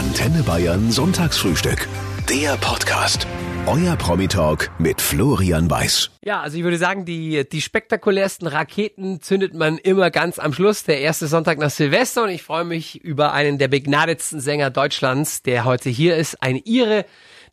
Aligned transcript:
Antenne 0.00 0.42
Bayern 0.42 0.90
Sonntagsfrühstück. 0.90 1.86
Der 2.26 2.56
Podcast. 2.56 3.26
Euer 3.66 3.96
Promi-Talk 3.96 4.70
mit 4.78 4.98
Florian 4.98 5.70
Weiß. 5.70 6.10
Ja, 6.24 6.40
also 6.40 6.56
ich 6.56 6.64
würde 6.64 6.78
sagen, 6.78 7.04
die, 7.04 7.46
die 7.46 7.60
spektakulärsten 7.60 8.48
Raketen 8.48 9.20
zündet 9.20 9.52
man 9.52 9.76
immer 9.76 10.10
ganz 10.10 10.38
am 10.38 10.54
Schluss, 10.54 10.84
der 10.84 11.00
erste 11.00 11.26
Sonntag 11.26 11.58
nach 11.58 11.68
Silvester. 11.68 12.22
Und 12.22 12.30
ich 12.30 12.42
freue 12.42 12.64
mich 12.64 13.04
über 13.04 13.34
einen 13.34 13.58
der 13.58 13.68
begnadetsten 13.68 14.40
Sänger 14.40 14.70
Deutschlands, 14.70 15.42
der 15.42 15.66
heute 15.66 15.90
hier 15.90 16.16
ist, 16.16 16.42
ein 16.42 16.56
Ire, 16.56 17.04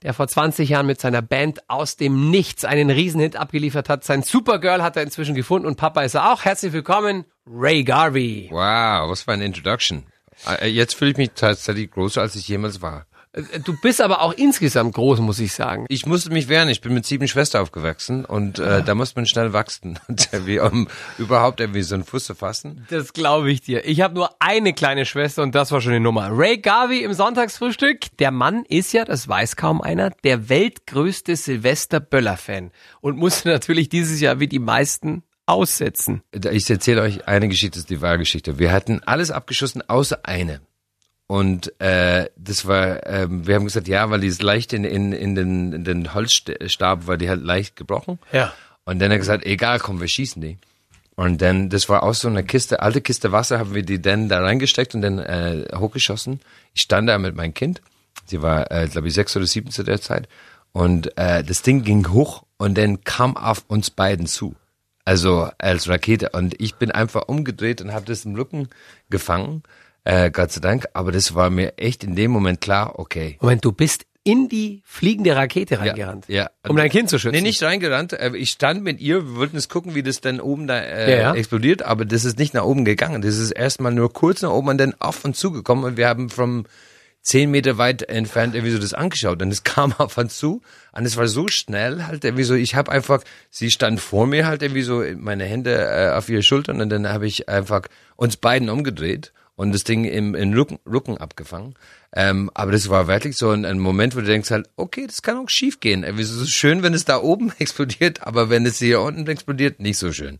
der 0.04 0.14
vor 0.14 0.29
20 0.29 0.70
Jahren 0.70 0.88
mit 0.88 1.02
seiner 1.02 1.21
Band 1.21 1.70
aus 1.70 1.98
dem 1.98 2.29
Nichts 2.32 2.64
einen 2.64 2.89
Riesenhit 2.89 3.36
abgeliefert 3.36 3.89
hat. 3.89 4.05
Sein 4.05 4.23
Supergirl 4.23 4.82
hat 4.82 4.95
er 4.95 5.04
inzwischen 5.04 5.36
gefunden 5.36 5.68
und 5.68 5.75
Papa 5.75 6.04
ist 6.04 6.14
er 6.14 6.32
auch. 6.32 6.45
Herzlich 6.45 6.71
willkommen, 6.71 7.25
Ray 7.45 7.84
Garvey. 7.84 8.48
Wow, 8.52 9.09
was 9.09 9.23
für 9.23 9.34
eine 9.34 9.43
Introduction. 9.43 10.05
Äh, 10.46 10.68
Jetzt 10.68 10.96
fühle 10.96 11.12
ich 11.12 11.18
mich 11.18 11.32
tatsächlich 11.36 11.91
größer, 11.91 12.22
als 12.22 12.36
ich 12.36 12.48
jemals 12.48 12.82
war. 12.82 13.05
Äh, 13.34 13.59
Du 13.64 13.76
bist 13.82 14.02
aber 14.02 14.22
auch 14.22 14.34
insgesamt 14.34 14.95
groß, 14.95 15.20
muss 15.20 15.40
ich 15.40 15.54
sagen. 15.54 15.86
Ich 15.90 16.05
musste 16.05 16.32
mich 16.32 16.48
wehren. 16.48 16.70
Ich 16.70 16.82
bin 16.82 16.94
mit 16.94 17.05
sieben 17.05 17.28
Schwestern 17.28 17.62
aufgewachsen 17.62 18.26
und 18.26 18.58
äh, 18.59 18.81
da 18.84 18.95
muss 18.95 19.16
man 19.16 19.26
schnell 19.26 19.54
wachsen, 19.54 20.00
um 20.72 20.88
überhaupt 21.18 21.59
irgendwie 21.59 21.81
so 21.84 21.95
einen 21.95 22.04
Fuß 22.04 22.26
zu 22.26 22.36
fassen. 22.36 22.86
Das 22.90 23.14
glaube 23.14 23.52
ich 23.52 23.62
dir. 23.62 23.86
Ich 23.86 24.02
habe 24.02 24.16
nur 24.16 24.30
eine 24.40 24.73
kleine 24.73 25.05
Schwester 25.05 25.44
und 25.44 25.54
das 25.55 25.72
war 25.72 25.81
schon 25.81 25.94
die 25.94 26.00
Nummer. 26.00 26.30
Ray 26.31 26.58
Garvey 26.58 27.04
im 27.04 27.14
Sonntagsfrühstück. 27.14 28.17
Der 28.20 28.31
Mann 28.31 28.64
ist 28.67 28.94
ja, 28.94 29.06
das 29.06 29.28
weiß 29.28 29.56
kaum 29.56 29.81
einer, 29.81 30.12
der 30.23 30.50
weltgrößte 30.50 31.36
Silvester 31.36 32.00
Böller-Fan 32.00 32.72
und 33.02 33.17
musste 33.17 33.50
natürlich 33.50 33.90
dieses 33.90 34.20
Jahr 34.20 34.40
wie 34.40 34.48
die 34.48 34.59
meisten 34.59 35.23
aussetzen. 35.48 36.22
Ich 36.52 36.70
erzähle 36.70 37.02
euch 37.02 37.28
eine 37.28 37.48
Geschichte, 37.48 37.72
das 37.76 37.80
ist 37.80 37.90
die 37.90 38.02
wahre 38.02 38.20
Geschichte. 38.20 38.60
Wir 38.60 38.72
hatten 38.72 39.02
alles 39.06 39.32
abgeschossen, 39.32 39.82
außer 39.90 40.20
eine. 40.23 40.62
Und 41.26 41.78
äh, 41.82 42.30
das 42.38 42.68
war, 42.68 43.06
ähm, 43.06 43.48
wir 43.48 43.56
haben 43.56 43.66
gesagt, 43.66 43.88
ja, 43.88 44.09
weil 44.09 44.22
die 44.22 44.28
ist 44.28 44.42
leicht 44.42 44.72
in, 44.72 44.84
in, 44.84 45.12
in, 45.12 45.36
den, 45.36 45.73
in 45.73 45.84
den 45.84 46.14
Holzstab, 46.14 47.08
war 47.08 47.17
die 47.17 47.30
halt 47.30 47.42
leicht 47.42 47.76
gebrochen. 47.76 48.20
Ja. 48.31 48.54
Und 48.86 49.00
dann 49.00 49.09
hat 49.09 49.16
er 49.16 49.20
gesagt, 49.20 49.45
egal, 49.45 49.80
komm, 49.80 50.00
wir 50.00 50.08
schießen 50.08 50.42
die. 50.42 50.58
Und 51.16 51.42
dann, 51.42 51.70
das 51.70 51.89
war 51.89 52.04
aus 52.04 52.20
so 52.20 52.28
einer 52.28 52.44
Kiste, 52.44 52.82
alte 52.82 53.02
Kiste 53.02 53.32
Wasser, 53.32 53.59
haben 53.59 53.73
wir 53.73 53.84
die 53.84 54.02
dann 54.02 54.30
da 54.30 54.39
reingesteckt 54.39 54.95
und 54.95 55.02
dann 55.02 55.20
äh, 55.20 55.66
hochgeschossen. 55.76 56.39
Ich 56.73 56.84
stand 56.84 57.09
da 57.09 57.17
mit 57.17 57.36
meinem 57.36 57.54
Kind. 57.54 57.82
Sie 58.26 58.42
war, 58.42 58.72
äh, 58.72 58.88
glaube 58.88 59.08
ich, 59.08 59.14
sechs 59.14 59.36
oder 59.36 59.48
sieben 59.48 59.72
zu 59.72 59.84
der 59.84 60.00
Zeit. 60.00 60.30
Und 60.73 61.17
äh, 61.17 61.44
das 61.44 61.61
Ding 61.61 61.84
ging 61.84 62.09
hoch 62.09 62.44
und 62.58 62.78
dann 62.78 63.04
kam 63.04 63.36
auf 63.36 63.66
uns 63.67 63.89
beiden 63.89 64.28
zu. 64.28 64.56
Also 65.08 65.50
als 65.58 65.88
Rakete. 65.88 66.31
Und 66.33 66.59
ich 66.59 66.75
bin 66.75 66.91
einfach 66.91 67.30
umgedreht 67.30 67.80
und 67.81 67.94
habe 67.94 68.05
das 68.05 68.25
im 68.25 68.36
Rücken 68.36 68.67
gefangen. 69.09 69.64
Äh, 70.03 70.31
Gott 70.31 70.52
sei 70.52 70.59
Dank. 70.59 70.86
Aber 70.94 71.14
das 71.14 71.33
war 71.33 71.49
mir 71.49 71.77
echt 71.77 72.03
in 72.03 72.16
dem 72.17 72.30
Moment 72.31 72.59
klar, 72.59 72.99
okay. 72.99 73.38
Moment, 73.39 73.64
du 73.64 73.72
bist 73.72 74.05
in 74.25 74.49
die 74.49 74.81
fliegende 74.83 75.33
Rakete 75.33 75.80
reingerannt. 75.80 76.25
ja. 76.27 76.49
Um 76.67 76.75
dein 76.75 76.89
Kind 76.89 77.09
zu 77.09 77.17
schützen. 77.17 77.36
Nee, 77.36 77.39
nicht 77.41 77.64
reingerannt. 77.64 78.11
Äh, 78.11 78.31
Ich 78.36 78.49
stand 78.49 78.83
mit 78.83 78.99
ihr, 78.99 79.25
wir 79.25 79.36
wollten 79.38 79.55
es 79.55 79.69
gucken, 79.69 79.95
wie 79.95 80.03
das 80.03 80.19
dann 80.19 80.41
oben 80.41 80.67
da 80.67 80.77
äh, 80.77 81.09
Ja, 81.11 81.17
ja. 81.21 81.33
explodiert, 81.36 81.83
aber 81.83 82.03
das 82.03 82.25
ist 82.25 82.38
nicht 82.38 82.53
nach 82.53 82.66
oben 82.66 82.83
gegangen. 82.83 83.21
Das 83.21 83.38
ist 83.38 83.52
erstmal 83.52 83.94
nur 83.94 84.11
kurz 84.11 84.42
nach 84.42 84.52
oben 84.52 84.67
und 84.67 84.77
dann 84.77 84.94
auf 84.99 85.23
uns 85.23 85.39
zugekommen 85.39 85.86
und 85.86 85.95
wir 85.95 86.09
haben 86.09 86.30
vom 86.30 86.66
zehn 87.28 87.52
Meter 87.52 87.78
weit 87.78 88.03
entfernt 88.03 88.56
irgendwie 88.56 88.72
so 88.72 88.80
das 88.80 88.94
angeschaut 88.94 89.42
und 89.42 89.52
es 89.52 89.64
kam 89.64 89.92
auf 89.97 90.17
uns 90.17 90.38
zu. 90.38 90.61
Und 90.94 91.06
es 91.06 91.17
war 91.17 91.28
so 91.28 91.47
schnell 91.50 92.06
halt 92.06 92.23
irgendwie 92.23 92.44
so, 92.44 92.56
ich 92.56 92.75
habe 92.75 92.92
einfach, 92.92 93.22
sie 93.50 93.70
stand 93.70 94.00
vor 94.00 94.25
mir 94.25 94.47
halt 94.47 94.64
irgendwie 94.64 94.81
so, 94.81 95.03
meine 95.17 95.44
Hände 95.44 95.75
äh, 95.75 96.11
auf 96.11 96.30
ihre 96.30 96.42
Schultern. 96.42 96.81
Und 96.81 96.89
dann 96.89 97.09
habe 97.09 97.28
ich 97.28 97.50
einfach 97.50 97.81
uns 98.16 98.38
beiden 98.38 98.70
umgedreht 98.70 99.33
und 99.55 99.73
das 99.73 99.83
Ding 99.83 100.05
im, 100.05 100.36
im 100.36 100.53
Rücken, 100.53 100.80
Rücken 100.89 101.17
abgefangen. 101.17 101.75
Ähm, 102.16 102.50
aber 102.53 102.72
das 102.72 102.89
war 102.89 103.08
wirklich 103.08 103.36
so 103.36 103.52
ein, 103.52 103.66
ein 103.66 103.80
Moment, 103.80 104.16
wo 104.16 104.22
du 104.22 104.25
denkst 104.25 104.52
halt, 104.52 104.69
okay, 104.75 105.05
das 105.08 105.22
kann 105.22 105.38
auch 105.38 105.50
schief 105.50 105.80
gehen. 105.80 106.03
Irgendwie 106.03 106.23
so 106.23 106.45
schön, 106.45 106.81
wenn 106.83 106.94
es 106.94 107.05
da 107.05 107.22
oben 107.22 107.52
explodiert, 107.59 108.26
aber 108.26 108.49
wenn 108.49 108.65
es 108.65 108.80
hier 108.80 109.02
unten 109.02 109.27
explodiert, 109.27 109.80
nicht 109.80 109.98
so 109.98 110.11
schön. 110.14 110.39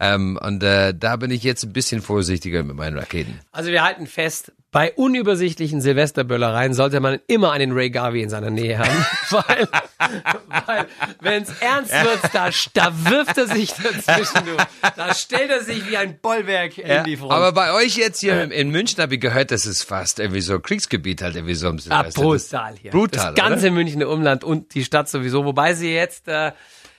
Ähm, 0.00 0.38
und 0.40 0.62
äh, 0.62 0.94
da 0.94 1.16
bin 1.16 1.30
ich 1.30 1.42
jetzt 1.42 1.64
ein 1.64 1.72
bisschen 1.72 2.02
vorsichtiger 2.02 2.62
mit 2.62 2.76
meinen 2.76 2.96
Raketen. 2.96 3.40
Also 3.50 3.70
wir 3.70 3.82
halten 3.82 4.06
fest, 4.06 4.52
bei 4.70 4.92
unübersichtlichen 4.92 5.80
Silvesterböllereien 5.80 6.74
sollte 6.74 7.00
man 7.00 7.20
immer 7.26 7.52
einen 7.52 7.72
Ray 7.72 7.88
Garvey 7.88 8.22
in 8.22 8.28
seiner 8.28 8.50
Nähe 8.50 8.78
haben. 8.78 9.06
weil, 9.30 9.68
weil 10.66 10.86
wenn 11.20 11.42
es 11.42 11.50
ernst 11.60 11.90
wird, 11.90 12.20
da, 12.34 12.50
da 12.74 13.10
wirft 13.10 13.38
er 13.38 13.46
sich 13.46 13.72
dazwischen. 13.72 14.44
Du. 14.44 14.56
Da 14.94 15.14
stellt 15.14 15.50
er 15.50 15.62
sich 15.62 15.88
wie 15.88 15.96
ein 15.96 16.18
Bollwerk 16.20 16.76
in 16.76 17.04
die 17.04 17.16
Front. 17.16 17.32
Aber 17.32 17.52
bei 17.52 17.72
euch 17.72 17.96
jetzt 17.96 18.20
hier 18.20 18.42
in, 18.42 18.50
in 18.50 18.70
München 18.70 19.00
habe 19.02 19.14
ich 19.14 19.20
gehört, 19.20 19.50
das 19.52 19.64
ist 19.64 19.84
fast 19.84 20.18
irgendwie 20.18 20.42
so 20.42 20.60
Kriegsgebiet 20.60 21.17
halt 21.22 21.34
so 21.56 21.68
im 21.68 21.78
Ah, 21.90 22.02
brutal 22.02 22.74
hier. 22.80 22.90
Brutal, 22.90 23.34
Das 23.34 23.44
ganze 23.44 23.66
oder? 23.66 23.74
Münchner 23.74 24.08
Umland 24.08 24.44
und 24.44 24.74
die 24.74 24.84
Stadt 24.84 25.08
sowieso. 25.08 25.44
Wobei 25.44 25.74
sie 25.74 25.92
jetzt, 25.92 26.28
äh, 26.28 26.52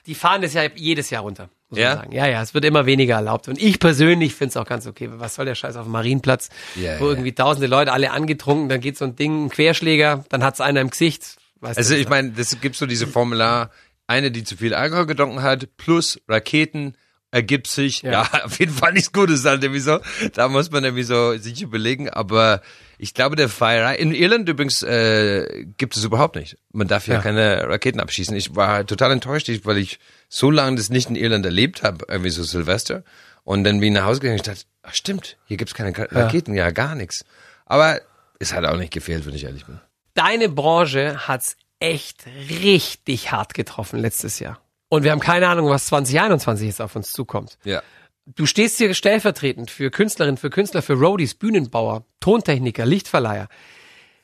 die 0.06 0.14
fahren 0.14 0.42
das 0.42 0.54
ja 0.54 0.62
jedes 0.74 1.10
Jahr 1.10 1.22
runter. 1.22 1.48
Muss 1.68 1.78
Ja? 1.78 1.88
man 1.90 1.96
sagen. 1.98 2.12
ja, 2.12 2.26
ja, 2.26 2.42
es 2.42 2.52
wird 2.54 2.64
immer 2.64 2.84
weniger 2.86 3.14
erlaubt. 3.16 3.46
Und 3.48 3.60
ich 3.62 3.78
persönlich 3.78 4.34
finde 4.34 4.50
es 4.50 4.56
auch 4.56 4.66
ganz 4.66 4.86
okay. 4.86 5.08
Was 5.12 5.36
soll 5.36 5.44
der 5.44 5.54
Scheiß 5.54 5.76
auf 5.76 5.84
dem 5.84 5.92
Marienplatz, 5.92 6.48
Ja, 6.74 6.98
wo 7.00 7.04
ja. 7.04 7.10
irgendwie 7.10 7.32
tausende 7.32 7.66
Leute 7.68 7.92
alle 7.92 8.10
angetrunken, 8.10 8.68
dann 8.68 8.80
geht 8.80 8.96
so 8.98 9.04
ein 9.04 9.14
Ding, 9.16 9.46
ein 9.46 9.50
Querschläger, 9.50 10.24
dann 10.30 10.42
hat's 10.42 10.60
einer 10.60 10.80
im 10.80 10.90
Gesicht. 10.90 11.36
Weißt 11.60 11.78
Also 11.78 11.94
ich 11.94 12.08
meine, 12.08 12.30
das 12.30 12.60
gibt 12.60 12.74
so 12.76 12.86
diese 12.86 13.06
Formular, 13.06 13.70
eine, 14.06 14.30
die 14.32 14.42
zu 14.44 14.56
viel 14.56 14.74
Alkohol 14.74 15.06
getrunken 15.06 15.42
hat, 15.42 15.76
plus 15.76 16.20
Raketen 16.26 16.96
ergibt 17.30 17.68
sich, 17.68 18.02
ja, 18.02 18.22
auf 18.44 18.58
jeden 18.58 18.72
Fall 18.72 18.92
nichts 18.92 19.12
Gutes 19.12 19.44
halt 19.44 19.62
irgendwie 19.62 19.80
so. 19.80 20.00
Da 20.34 20.48
muss 20.48 20.72
man 20.72 20.82
irgendwie 20.82 21.04
so 21.04 21.36
sich 21.38 21.62
überlegen, 21.62 22.10
aber 22.10 22.60
ich 23.02 23.14
glaube, 23.14 23.34
der 23.36 23.48
Feierei, 23.48 23.96
in 23.96 24.12
Irland 24.12 24.48
übrigens 24.48 24.82
äh, 24.82 25.64
gibt 25.78 25.96
es 25.96 26.04
überhaupt 26.04 26.36
nicht. 26.36 26.56
Man 26.72 26.86
darf 26.88 27.06
ja, 27.06 27.14
Ja. 27.14 27.20
keine 27.22 27.66
Raketen 27.68 27.98
abschießen. 28.00 28.36
Ich 28.36 28.54
war 28.56 28.86
total 28.86 29.12
enttäuscht, 29.12 29.48
weil 29.64 29.78
ich 29.78 29.98
so 30.28 30.50
lange 30.50 30.76
das 30.76 30.90
nicht 30.90 31.08
in 31.08 31.16
Irland 31.16 31.44
erlebt 31.46 31.82
habe, 31.82 32.04
irgendwie 32.08 32.30
so 32.30 32.42
Silvester. 32.42 33.02
Und 33.44 33.64
dann 33.64 33.80
bin 33.80 33.92
ich 33.94 33.98
nach 34.00 34.06
Hause 34.06 34.20
gegangen 34.20 34.38
und 34.38 34.46
ich 34.46 34.52
dachte, 34.52 34.66
ach 34.82 34.94
stimmt, 34.94 35.38
hier 35.46 35.56
gibt's 35.56 35.74
keine 35.74 35.92
Raketen, 35.96 36.54
ja 36.54 36.70
gar 36.70 36.94
nichts. 36.94 37.24
Aber 37.66 38.00
es 38.38 38.52
hat 38.52 38.64
auch 38.66 38.76
nicht 38.76 38.92
gefehlt, 38.92 39.26
wenn 39.26 39.34
ich 39.34 39.44
ehrlich 39.44 39.64
bin. 39.66 39.80
deine 40.14 40.48
Branche 40.48 41.26
hat's 41.26 41.56
echt 41.78 42.24
richtig 42.50 43.32
hart 43.32 43.54
getroffen 43.54 43.98
letztes 44.00 44.38
Jahr. 44.38 44.60
Und 44.90 45.04
wir 45.04 45.12
haben 45.12 45.20
keine 45.20 45.48
Ahnung, 45.48 45.68
was 45.70 45.86
2021 45.86 46.66
jetzt 46.66 46.80
auf 46.82 46.94
uns 46.96 47.12
zukommt. 47.12 47.56
Ja. 47.64 47.82
Du 48.26 48.46
stehst 48.46 48.78
hier 48.78 48.94
stellvertretend 48.94 49.70
für 49.70 49.90
Künstlerinnen, 49.90 50.36
für 50.36 50.50
Künstler, 50.50 50.82
für 50.82 50.94
Roadies, 50.94 51.34
Bühnenbauer, 51.34 52.04
Tontechniker, 52.20 52.86
Lichtverleiher. 52.86 53.48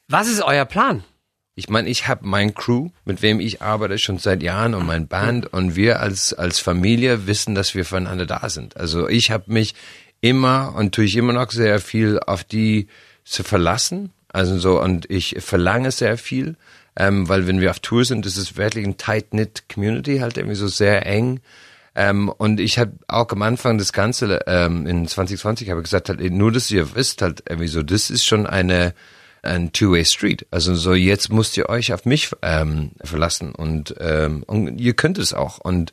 Was 0.09 0.29
ist 0.29 0.43
euer 0.43 0.65
Plan? 0.65 1.03
Ich 1.59 1.71
meine, 1.71 1.89
ich 1.89 2.07
habe 2.07 2.27
mein 2.27 2.55
Crew, 2.55 2.91
mit 3.07 3.23
wem 3.23 3.41
ich 3.41 3.63
arbeite 3.63 3.99
schon 3.99 4.19
seit 4.19 4.43
Jahren 4.43 4.75
und 4.75 4.85
mein 4.85 5.09
Band 5.09 5.51
und 5.53 5.75
wir 5.75 6.01
als 6.01 6.35
als 6.35 6.61
Familie 6.61 7.27
wissen, 7.27 7.55
dass 7.55 7.75
wir 7.75 7.87
füreinander 7.87 8.27
da 8.27 8.51
sind. 8.51 8.77
Also 8.77 9.09
ich 9.09 9.31
habe 9.31 9.51
mich 9.51 9.75
immer 10.21 10.75
und 10.77 10.95
tue 10.95 11.07
ich 11.07 11.17
immer 11.17 11.33
noch 11.33 11.51
sehr 11.51 11.81
viel 11.81 12.21
auf 12.21 12.45
die 12.45 12.89
zu 13.25 13.43
verlassen. 13.43 14.13
Also 14.29 14.59
so 14.59 14.81
und 14.83 15.11
ich 15.11 15.37
verlange 15.39 15.93
sehr 15.93 16.19
viel, 16.19 16.57
ähm, 16.95 17.27
weil 17.27 17.47
wenn 17.47 17.61
wir 17.61 17.71
auf 17.71 17.81
Tour 17.81 18.05
sind, 18.05 18.27
ist 18.27 18.59
wirklich 18.59 18.87
ein 18.87 18.99
tight 18.99 19.31
knit 19.31 19.65
Community, 19.73 20.19
halt 20.19 20.37
irgendwie 20.37 20.57
so 20.57 20.69
sehr 20.69 21.07
eng. 21.07 21.41
Ähm, 21.97 22.29
und 22.29 22.61
ich 22.61 22.79
habe 22.79 22.93
auch 23.09 23.29
am 23.31 23.41
Anfang 23.41 23.79
das 23.79 23.95
Ganze 23.95 24.41
ähm, 24.47 24.87
in 24.87 25.09
2020 25.09 25.71
habe 25.71 25.83
gesagt, 25.83 26.11
halt, 26.11 26.21
nur 26.31 26.53
dass 26.53 26.71
ihr 26.71 26.95
wisst, 26.95 27.23
halt 27.23 27.43
irgendwie 27.49 27.69
so, 27.69 27.83
das 27.83 28.11
ist 28.11 28.25
schon 28.27 28.47
eine 28.47 28.95
ein 29.43 29.73
Two-Way 29.73 30.05
Street. 30.05 30.47
Also 30.51 30.75
so 30.75 30.93
jetzt 30.95 31.33
müsst 31.33 31.57
ihr 31.57 31.69
euch 31.69 31.93
auf 31.93 32.05
mich 32.05 32.31
ähm, 32.43 32.91
verlassen 33.03 33.55
und, 33.55 33.95
ähm, 34.01 34.43
und 34.47 34.79
ihr 34.79 34.95
könnt 34.95 35.19
es 35.19 35.33
auch. 35.33 35.59
Und 35.59 35.93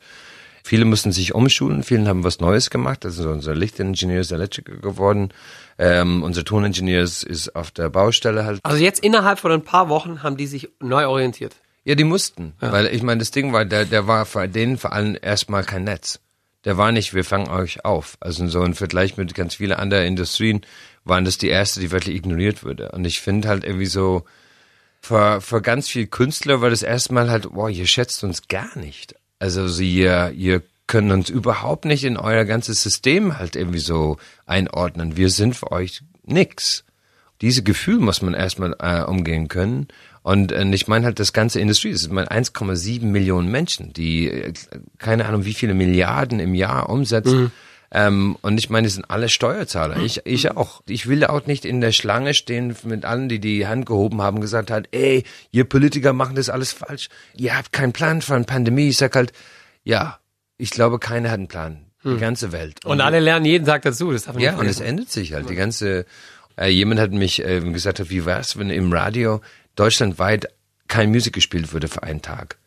viele 0.62 0.84
müssen 0.84 1.12
sich 1.12 1.34
umschulen, 1.34 1.82
vielen 1.82 2.08
haben 2.08 2.24
was 2.24 2.40
Neues 2.40 2.70
gemacht. 2.70 3.04
Also 3.04 3.30
unser 3.30 3.54
Lichtingenieur 3.54 4.20
ist 4.20 4.32
Electrical 4.32 4.78
geworden, 4.78 5.32
ähm, 5.78 6.22
unser 6.22 6.44
Toningenieur 6.44 7.02
ist 7.02 7.54
auf 7.56 7.70
der 7.70 7.88
Baustelle 7.90 8.44
halt. 8.44 8.60
Also 8.62 8.82
jetzt 8.82 9.02
innerhalb 9.02 9.38
von 9.38 9.52
ein 9.52 9.62
paar 9.62 9.88
Wochen 9.88 10.22
haben 10.22 10.36
die 10.36 10.46
sich 10.46 10.68
neu 10.80 11.06
orientiert. 11.06 11.54
Ja, 11.84 11.94
die 11.94 12.04
mussten, 12.04 12.54
weil 12.60 12.86
ich 12.86 13.02
meine, 13.02 13.18
das 13.18 13.30
Ding 13.30 13.52
war, 13.52 13.66
der, 13.66 13.84
der 13.84 14.06
war 14.06 14.24
für 14.24 14.48
denen 14.48 14.78
vor 14.78 14.92
allem 14.92 15.18
erstmal 15.20 15.64
kein 15.64 15.84
Netz. 15.84 16.18
Der 16.64 16.78
war 16.78 16.92
nicht, 16.92 17.12
wir 17.12 17.24
fangen 17.24 17.48
euch 17.48 17.84
auf. 17.84 18.16
Also 18.20 18.46
so 18.48 18.64
im 18.64 18.74
Vergleich 18.74 19.18
mit 19.18 19.34
ganz 19.34 19.56
vielen 19.56 19.72
anderen 19.72 20.06
Industrien 20.06 20.62
waren 21.04 21.26
das 21.26 21.36
die 21.36 21.48
erste, 21.48 21.80
die 21.80 21.90
wirklich 21.90 22.16
ignoriert 22.16 22.64
wurde. 22.64 22.92
Und 22.92 23.04
ich 23.04 23.20
finde 23.20 23.48
halt 23.48 23.64
irgendwie 23.64 23.84
so, 23.86 24.24
für, 25.02 25.42
für 25.42 25.60
ganz 25.60 25.88
viel 25.88 26.06
Künstler 26.06 26.62
war 26.62 26.70
das 26.70 26.82
erstmal 26.82 27.30
halt, 27.30 27.52
boah, 27.52 27.68
ihr 27.68 27.86
schätzt 27.86 28.24
uns 28.24 28.48
gar 28.48 28.78
nicht. 28.78 29.14
Also 29.38 29.68
so, 29.68 29.82
ihr, 29.82 30.32
ihr 30.34 30.62
könnt 30.86 31.12
uns 31.12 31.28
überhaupt 31.28 31.84
nicht 31.84 32.04
in 32.04 32.16
euer 32.16 32.46
ganzes 32.46 32.82
System 32.82 33.38
halt 33.38 33.56
irgendwie 33.56 33.78
so 33.78 34.16
einordnen. 34.46 35.18
Wir 35.18 35.28
sind 35.28 35.54
für 35.56 35.70
euch 35.72 36.02
nix. 36.22 36.84
Diese 37.42 37.62
Gefühl 37.62 37.98
muss 37.98 38.22
man 38.22 38.32
erstmal 38.32 38.74
äh, 38.78 39.02
umgehen 39.02 39.48
können. 39.48 39.88
Und 40.24 40.52
äh, 40.52 40.64
ich 40.70 40.88
meine 40.88 41.04
halt 41.04 41.20
das 41.20 41.34
ganze 41.34 41.60
Industrie, 41.60 41.90
es 41.90 42.00
ist 42.00 42.10
mal 42.10 42.26
1,7 42.26 43.04
Millionen 43.04 43.50
Menschen, 43.50 43.92
die 43.92 44.28
äh, 44.28 44.54
keine 44.96 45.26
Ahnung 45.26 45.44
wie 45.44 45.52
viele 45.52 45.74
Milliarden 45.74 46.40
im 46.40 46.54
Jahr 46.54 46.88
umsetzen. 46.88 47.52
Ähm, 47.92 48.36
und 48.40 48.56
ich 48.56 48.70
meine, 48.70 48.86
die 48.86 48.92
sind 48.92 49.10
alle 49.10 49.28
Steuerzahler. 49.28 49.98
Ich, 49.98 50.22
ich 50.24 50.50
auch. 50.56 50.80
Ich 50.88 51.06
will 51.08 51.26
auch 51.26 51.46
nicht 51.46 51.66
in 51.66 51.82
der 51.82 51.92
Schlange 51.92 52.32
stehen 52.32 52.74
mit 52.84 53.04
allen, 53.04 53.28
die 53.28 53.38
die 53.38 53.66
Hand 53.66 53.84
gehoben 53.84 54.22
haben, 54.22 54.40
gesagt 54.40 54.70
hat, 54.70 54.88
ey, 54.92 55.24
ihr 55.50 55.64
Politiker 55.64 56.14
machen 56.14 56.36
das 56.36 56.48
alles 56.48 56.72
falsch. 56.72 57.10
Ihr 57.36 57.54
habt 57.54 57.72
keinen 57.72 57.92
Plan 57.92 58.22
für 58.22 58.34
eine 58.34 58.44
Pandemie. 58.44 58.88
Ich 58.88 58.96
sag 58.96 59.14
halt, 59.14 59.32
ja, 59.82 60.20
ich 60.56 60.70
glaube, 60.70 60.98
keiner 60.98 61.30
hat 61.30 61.38
einen 61.38 61.48
Plan. 61.48 61.84
Die 62.02 62.18
ganze 62.18 62.52
Welt. 62.52 62.84
Und 62.84 63.00
alle 63.00 63.20
lernen 63.20 63.46
jeden 63.46 63.64
Tag 63.64 63.82
dazu. 63.82 64.12
Das 64.12 64.24
darf 64.24 64.34
man 64.34 64.42
Ja, 64.42 64.52
nicht 64.52 64.60
und 64.60 64.66
es 64.66 64.80
ändert 64.80 65.10
sich 65.10 65.32
halt. 65.32 65.48
Die 65.48 65.54
ganze, 65.54 66.04
äh, 66.58 66.68
jemand 66.68 67.00
hat 67.00 67.12
mich 67.12 67.42
äh, 67.42 67.60
gesagt, 67.60 68.10
wie 68.10 68.26
wär's, 68.26 68.58
wenn 68.58 68.68
im 68.68 68.92
Radio 68.92 69.40
deutschlandweit 69.76 70.48
kein 70.88 71.10
Musik 71.10 71.34
gespielt 71.34 71.72
würde 71.72 71.88
für 71.88 72.02
einen 72.02 72.22
Tag? 72.22 72.58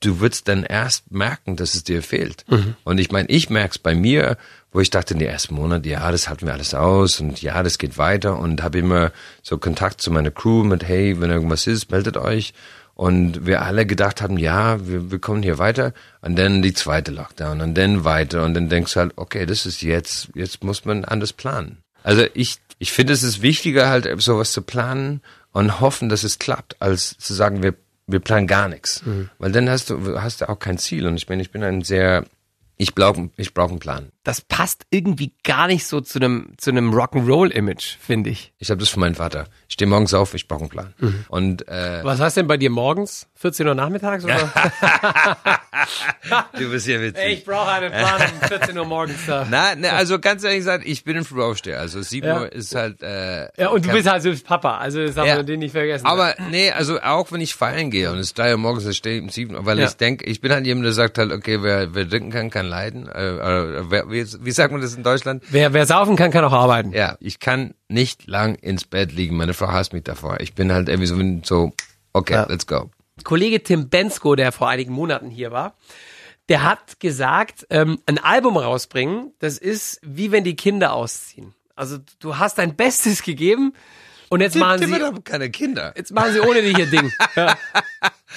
Du 0.00 0.20
würdest 0.20 0.48
dann 0.48 0.64
erst 0.64 1.10
merken, 1.10 1.56
dass 1.56 1.74
es 1.74 1.84
dir 1.84 2.02
fehlt. 2.02 2.44
Und 2.84 2.98
ich 2.98 3.10
meine, 3.10 3.28
ich 3.30 3.48
merk's 3.48 3.78
bei 3.78 3.94
mir, 3.94 4.36
wo 4.70 4.80
ich 4.80 4.90
dachte 4.90 5.14
in 5.14 5.20
den 5.20 5.28
ersten 5.28 5.54
Monaten, 5.54 5.88
ja, 5.88 6.10
das 6.10 6.28
halten 6.28 6.46
wir 6.46 6.52
alles 6.52 6.74
aus 6.74 7.20
und 7.20 7.40
ja, 7.40 7.62
das 7.62 7.78
geht 7.78 7.96
weiter 7.96 8.38
und 8.38 8.62
habe 8.62 8.78
immer 8.78 9.12
so 9.42 9.56
Kontakt 9.56 10.02
zu 10.02 10.10
meiner 10.10 10.30
Crew 10.30 10.62
mit, 10.64 10.84
hey, 10.84 11.20
wenn 11.20 11.30
irgendwas 11.30 11.66
ist, 11.66 11.90
meldet 11.90 12.16
euch. 12.16 12.52
Und 12.94 13.44
wir 13.46 13.62
alle 13.62 13.86
gedacht 13.86 14.20
haben, 14.20 14.38
ja, 14.38 14.86
wir, 14.86 15.10
wir 15.10 15.18
kommen 15.18 15.42
hier 15.42 15.58
weiter. 15.58 15.92
Und 16.20 16.36
dann 16.36 16.62
die 16.62 16.74
zweite 16.74 17.10
Lockdown 17.10 17.60
und 17.60 17.74
dann 17.74 18.04
weiter. 18.04 18.44
Und 18.44 18.54
dann 18.54 18.68
denkst 18.68 18.94
du 18.94 19.00
halt, 19.00 19.12
okay, 19.16 19.46
das 19.46 19.66
ist 19.66 19.82
jetzt, 19.82 20.28
jetzt 20.34 20.62
muss 20.62 20.84
man 20.84 21.04
anders 21.04 21.32
planen. 21.32 21.78
Also 22.04 22.24
ich, 22.34 22.58
ich 22.78 22.92
finde, 22.92 23.14
es 23.14 23.22
ist 23.22 23.42
wichtiger, 23.42 23.88
halt 23.88 24.08
sowas 24.22 24.52
zu 24.52 24.62
planen 24.62 25.22
und 25.54 25.80
hoffen, 25.80 26.08
dass 26.08 26.24
es 26.24 26.38
klappt, 26.38 26.82
als 26.82 27.16
zu 27.16 27.32
sagen, 27.32 27.62
wir, 27.62 27.74
wir 28.06 28.20
planen 28.20 28.46
gar 28.46 28.68
nichts. 28.68 29.02
Weil 29.38 29.52
dann 29.52 29.70
hast 29.70 29.88
du, 29.88 30.20
hast 30.20 30.42
du 30.42 30.48
auch 30.48 30.58
kein 30.58 30.78
Ziel. 30.78 31.06
Und 31.06 31.16
ich 31.16 31.28
meine, 31.28 31.40
ich 31.40 31.52
bin 31.52 31.62
ein 31.62 31.82
sehr, 31.82 32.26
ich 32.76 32.94
brauche 32.94 33.30
ich 33.36 33.54
brauch 33.54 33.70
einen 33.70 33.78
Plan. 33.78 34.10
Das 34.24 34.40
passt 34.40 34.86
irgendwie 34.90 35.32
gar 35.44 35.66
nicht 35.66 35.86
so 35.86 36.00
zu 36.00 36.18
einem 36.18 36.54
zu 36.56 36.70
einem 36.70 36.92
Rock'n'Roll-Image, 36.94 37.98
finde 38.00 38.30
ich. 38.30 38.52
Ich 38.58 38.70
habe 38.70 38.80
das 38.80 38.88
von 38.88 39.00
meinem 39.00 39.14
Vater. 39.14 39.46
Ich 39.68 39.74
stehe 39.74 39.86
morgens 39.88 40.14
auf, 40.14 40.32
ich 40.34 40.48
brauche 40.48 40.60
einen 40.62 40.70
Plan. 40.70 40.94
Und 41.28 41.68
äh, 41.68 42.02
Was 42.02 42.20
heißt 42.20 42.38
denn 42.38 42.46
bei 42.46 42.56
dir 42.56 42.70
morgens? 42.70 43.26
14 43.34 43.68
Uhr 43.68 43.74
nachmittags? 43.74 44.24
Oder? 44.24 44.50
du 46.58 46.70
bist 46.70 46.86
ja 46.86 47.00
witzig. 47.00 47.24
ich 47.26 47.44
brauche 47.44 47.70
einen 47.70 47.90
Plan 47.92 48.22
um 48.40 48.48
14 48.48 48.78
Uhr 48.78 48.84
morgens. 48.86 49.26
Da. 49.26 49.46
Na, 49.50 49.74
ne, 49.74 49.92
also 49.92 50.18
ganz 50.18 50.42
ehrlich 50.44 50.58
gesagt, 50.60 50.84
ich 50.86 51.04
bin 51.04 51.16
ein 51.18 51.24
Frühaufsteher. 51.24 51.80
Also 51.80 52.00
7 52.02 52.26
Ja. 52.26 52.40
Uhr 52.40 52.52
ist 52.52 52.74
halt. 52.74 53.02
Äh, 53.02 53.48
Ja, 53.60 53.68
und 53.68 53.84
du 53.84 53.90
bist 53.90 54.08
halt 54.10 54.22
selbst 54.22 54.46
Papa, 54.46 54.78
also 54.78 55.04
das 55.04 55.14
darf 55.16 55.26
Ja. 55.26 55.36
man 55.36 55.46
den 55.46 55.60
nicht 55.60 55.72
vergessen. 55.72 56.06
Aber 56.06 56.34
nee, 56.50 56.70
also 56.70 57.00
auch 57.00 57.30
wenn 57.32 57.40
ich 57.40 57.54
feiern 57.54 57.90
gehe 57.90 58.10
und 58.10 58.18
es 58.18 58.28
ist 58.28 58.38
drei 58.38 58.52
Uhr 58.52 58.58
morgens, 58.58 58.86
ich 58.86 58.96
stehe 58.96 59.20
um 59.20 59.28
sieben, 59.28 59.54
Uhr, 59.54 59.66
weil 59.66 59.78
Ja. 59.78 59.86
ich 59.86 59.94
denke, 59.96 60.24
ich 60.24 60.40
bin 60.40 60.52
halt 60.52 60.64
jemand, 60.66 60.86
der 60.86 60.92
sagt 60.92 61.18
halt, 61.18 61.32
okay, 61.32 61.62
wer, 61.62 61.94
wer 61.94 62.08
trinken 62.08 62.30
kann, 62.30 62.50
kann 62.50 62.66
leiden. 62.66 63.08
Äh, 63.08 63.28
äh, 63.36 63.84
wer, 63.90 64.08
wie, 64.14 64.24
wie 64.44 64.50
sagt 64.52 64.72
man 64.72 64.80
das 64.80 64.94
in 64.94 65.02
Deutschland? 65.02 65.42
wer, 65.50 65.72
wer 65.74 65.84
saufen 65.84 66.16
kann, 66.16 66.30
kann 66.30 66.44
auch 66.44 66.52
arbeiten. 66.52 66.92
Ja, 66.92 67.16
ich 67.20 67.38
kann 67.40 67.74
nicht 67.88 68.26
lang 68.26 68.54
ins 68.54 68.84
Bett 68.84 69.12
liegen. 69.12 69.36
Meine 69.36 69.52
Frau 69.52 69.68
hasst 69.68 69.92
mich 69.92 70.04
davor. 70.04 70.40
Ich 70.40 70.54
bin 70.54 70.72
halt 70.72 70.88
irgendwie 70.88 71.06
so, 71.06 71.40
so 71.44 71.72
okay, 72.14 72.34
Ja. 72.34 72.46
let's 72.48 72.66
go. 72.66 72.90
Kollege 73.24 73.62
Tim 73.62 73.90
Bensko, 73.90 74.34
der 74.34 74.50
vor 74.52 74.68
einigen 74.68 74.92
Monaten 74.92 75.28
hier 75.30 75.52
war, 75.52 75.76
der 76.48 76.62
hat 76.62 76.98
gesagt, 77.00 77.66
ähm, 77.70 77.98
ein 78.06 78.18
Album 78.18 78.56
rausbringen, 78.56 79.32
das 79.38 79.58
ist 79.58 80.00
wie 80.02 80.32
wenn 80.32 80.44
die 80.44 80.56
Kinder 80.56 80.92
ausziehen. 80.92 81.54
Also 81.76 81.98
du 82.20 82.38
hast 82.38 82.58
dein 82.58 82.76
Bestes 82.76 83.22
gegeben 83.22 83.72
und 84.30 84.40
jetzt 84.40 84.56
machen 84.56 84.80
Tim 84.80 84.90
sie, 84.92 85.20
keine 85.22 85.50
Kinder. 85.50 85.92
jetzt 85.96 86.12
machen 86.12 86.32
sie 86.32 86.40
ohne 86.40 86.62
dich 86.62 86.76
ihr 86.78 86.86
Ding. 86.86 87.12
Ja. 87.36 87.56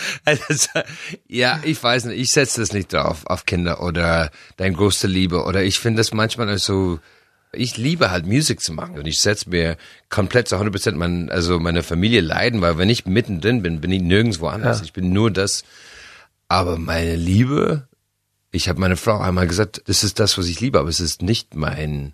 Also, 0.26 0.68
ja, 1.28 1.60
ich 1.64 1.82
weiß 1.82 2.06
nicht, 2.06 2.20
ich 2.20 2.32
setze 2.32 2.62
das 2.62 2.74
nicht 2.74 2.94
drauf, 2.94 3.26
auf 3.26 3.46
Kinder 3.46 3.82
oder 3.82 4.32
dein 4.58 4.74
größte 4.74 5.08
Liebe 5.08 5.44
oder 5.44 5.64
ich 5.64 5.80
finde 5.80 6.00
das 6.00 6.14
manchmal 6.14 6.58
so, 6.58 7.00
ich 7.54 7.78
liebe 7.78 8.12
halt 8.12 8.26
Musik 8.26 8.62
zu 8.62 8.74
machen 8.74 8.98
und 8.98 9.08
ich 9.08 9.20
setze 9.20 9.50
mir 9.50 9.78
komplett 10.10 10.48
zu 10.48 10.56
100 10.56 10.74
Prozent 10.74 10.98
mein, 10.98 11.30
also 11.30 11.60
meine 11.60 11.84
Familie 11.84 12.22
leiden, 12.22 12.62
weil 12.62 12.78
wenn 12.78 12.90
ich 12.90 13.06
mittendrin 13.06 13.62
bin, 13.62 13.82
bin 13.82 13.92
ich 13.92 14.02
nirgendwo 14.02 14.48
anders. 14.48 14.80
Ja. 14.80 14.86
Ich 14.86 14.94
bin 14.94 15.12
nur 15.12 15.32
das. 15.32 15.64
Aber 16.48 16.78
meine 16.78 17.16
Liebe, 17.16 17.88
ich 18.52 18.70
habe 18.70 18.80
meine 18.80 18.98
Frau 18.98 19.20
einmal 19.20 19.48
gesagt, 19.48 19.82
das 19.86 20.04
ist 20.04 20.20
das, 20.20 20.38
was 20.38 20.48
ich 20.48 20.60
liebe, 20.60 20.80
aber 20.80 20.90
es 20.90 21.00
ist 21.00 21.22
nicht 21.22 21.56
mein, 21.56 22.14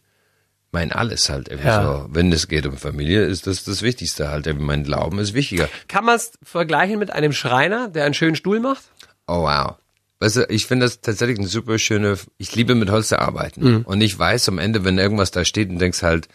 mein 0.74 0.92
alles 0.92 1.30
halt. 1.30 1.48
Irgendwie 1.48 1.68
Ja. 1.68 1.84
so. 1.84 2.08
Wenn 2.10 2.32
es 2.34 2.48
geht 2.48 2.66
um 2.66 2.76
Familie, 2.76 3.24
ist 3.26 3.48
das 3.48 3.64
das 3.64 3.82
Wichtigste 3.82 4.30
halt. 4.30 4.48
Mein 4.60 4.84
Glauben 4.84 5.20
ist 5.20 5.34
wichtiger. 5.34 5.70
Kann 5.88 6.04
man 6.04 6.16
es 6.16 6.34
vergleichen 6.44 7.00
mit 7.00 7.12
einem 7.12 7.32
Schreiner, 7.32 7.88
der 7.88 8.06
einen 8.06 8.14
schönen 8.14 8.36
Stuhl 8.36 8.60
macht? 8.60 8.84
Oh 9.28 9.44
wow. 9.44 9.76
Weißt 10.20 10.38
du, 10.38 10.46
ich 10.50 10.66
finde 10.68 10.86
das 10.86 11.02
tatsächlich 11.02 11.38
eine 11.38 11.48
super 11.48 11.78
schöne, 11.78 12.18
ich 12.38 12.56
liebe 12.56 12.76
mit 12.76 12.90
Holz 12.90 13.10
zu 13.10 13.20
arbeiten. 13.20 13.84
Und 13.84 14.02
ich 14.02 14.18
weiß 14.18 14.50
am 14.50 14.58
Ende, 14.58 14.84
wenn 14.84 14.98
irgendwas 14.98 15.32
da 15.32 15.44
steht 15.46 15.70
und 15.70 15.80
denkst 15.80 16.02
halt, 16.02 16.28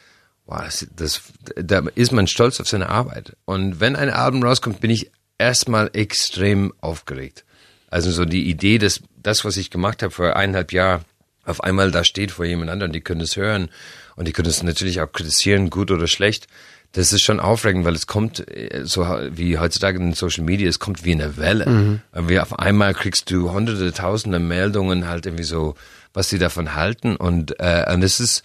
wow, 0.46 0.60
das, 0.64 0.86
das, 0.94 1.22
da 1.56 1.82
ist 1.94 2.12
man 2.12 2.26
stolz 2.26 2.60
auf 2.60 2.68
seine 2.68 2.88
Arbeit. 2.90 3.36
Und 3.44 3.80
wenn 3.80 3.96
ein 3.96 4.10
Album 4.10 4.42
rauskommt, 4.42 4.80
bin 4.80 4.90
ich 4.90 5.10
erstmal 5.38 5.90
extrem 5.94 6.72
aufgeregt. 6.80 7.44
Also 7.90 8.10
so 8.10 8.24
die 8.26 8.48
Idee, 8.48 8.78
dass 8.78 9.00
das, 9.16 9.44
was 9.44 9.56
ich 9.56 9.70
gemacht 9.70 10.02
habe 10.02 10.12
vor 10.12 10.36
eineinhalb 10.36 10.72
Jahren, 10.72 11.02
auf 11.44 11.62
einmal 11.64 11.90
da 11.90 12.04
steht 12.04 12.30
vor 12.32 12.44
jemand 12.44 12.70
anderem, 12.70 12.92
die 12.92 13.00
können 13.00 13.22
es 13.22 13.36
hören 13.36 13.70
und 14.18 14.26
die 14.26 14.32
können 14.32 14.48
es 14.48 14.62
natürlich 14.64 15.00
auch 15.00 15.12
kritisieren, 15.12 15.70
gut 15.70 15.92
oder 15.92 16.08
schlecht. 16.08 16.48
Das 16.92 17.12
ist 17.12 17.22
schon 17.22 17.38
aufregend, 17.38 17.84
weil 17.84 17.94
es 17.94 18.06
kommt 18.06 18.48
äh, 18.48 18.80
so 18.84 19.02
wie 19.30 19.58
heutzutage 19.58 19.98
in 19.98 20.12
Social 20.12 20.42
Media, 20.42 20.68
es 20.68 20.80
kommt 20.80 21.04
wie 21.04 21.12
eine 21.12 21.36
Welle. 21.36 22.00
Wie 22.12 22.40
auf 22.40 22.58
einmal 22.58 22.94
kriegst 22.94 23.30
du 23.30 23.52
hunderte, 23.52 23.92
tausende 23.92 24.40
Meldungen 24.40 25.06
halt 25.06 25.26
irgendwie 25.26 25.44
so, 25.44 25.76
was 26.14 26.28
die 26.28 26.38
davon 26.38 26.74
halten 26.74 27.14
und 27.14 27.60
äh, 27.60 27.84
und 27.92 28.02
es 28.02 28.18
ist 28.18 28.42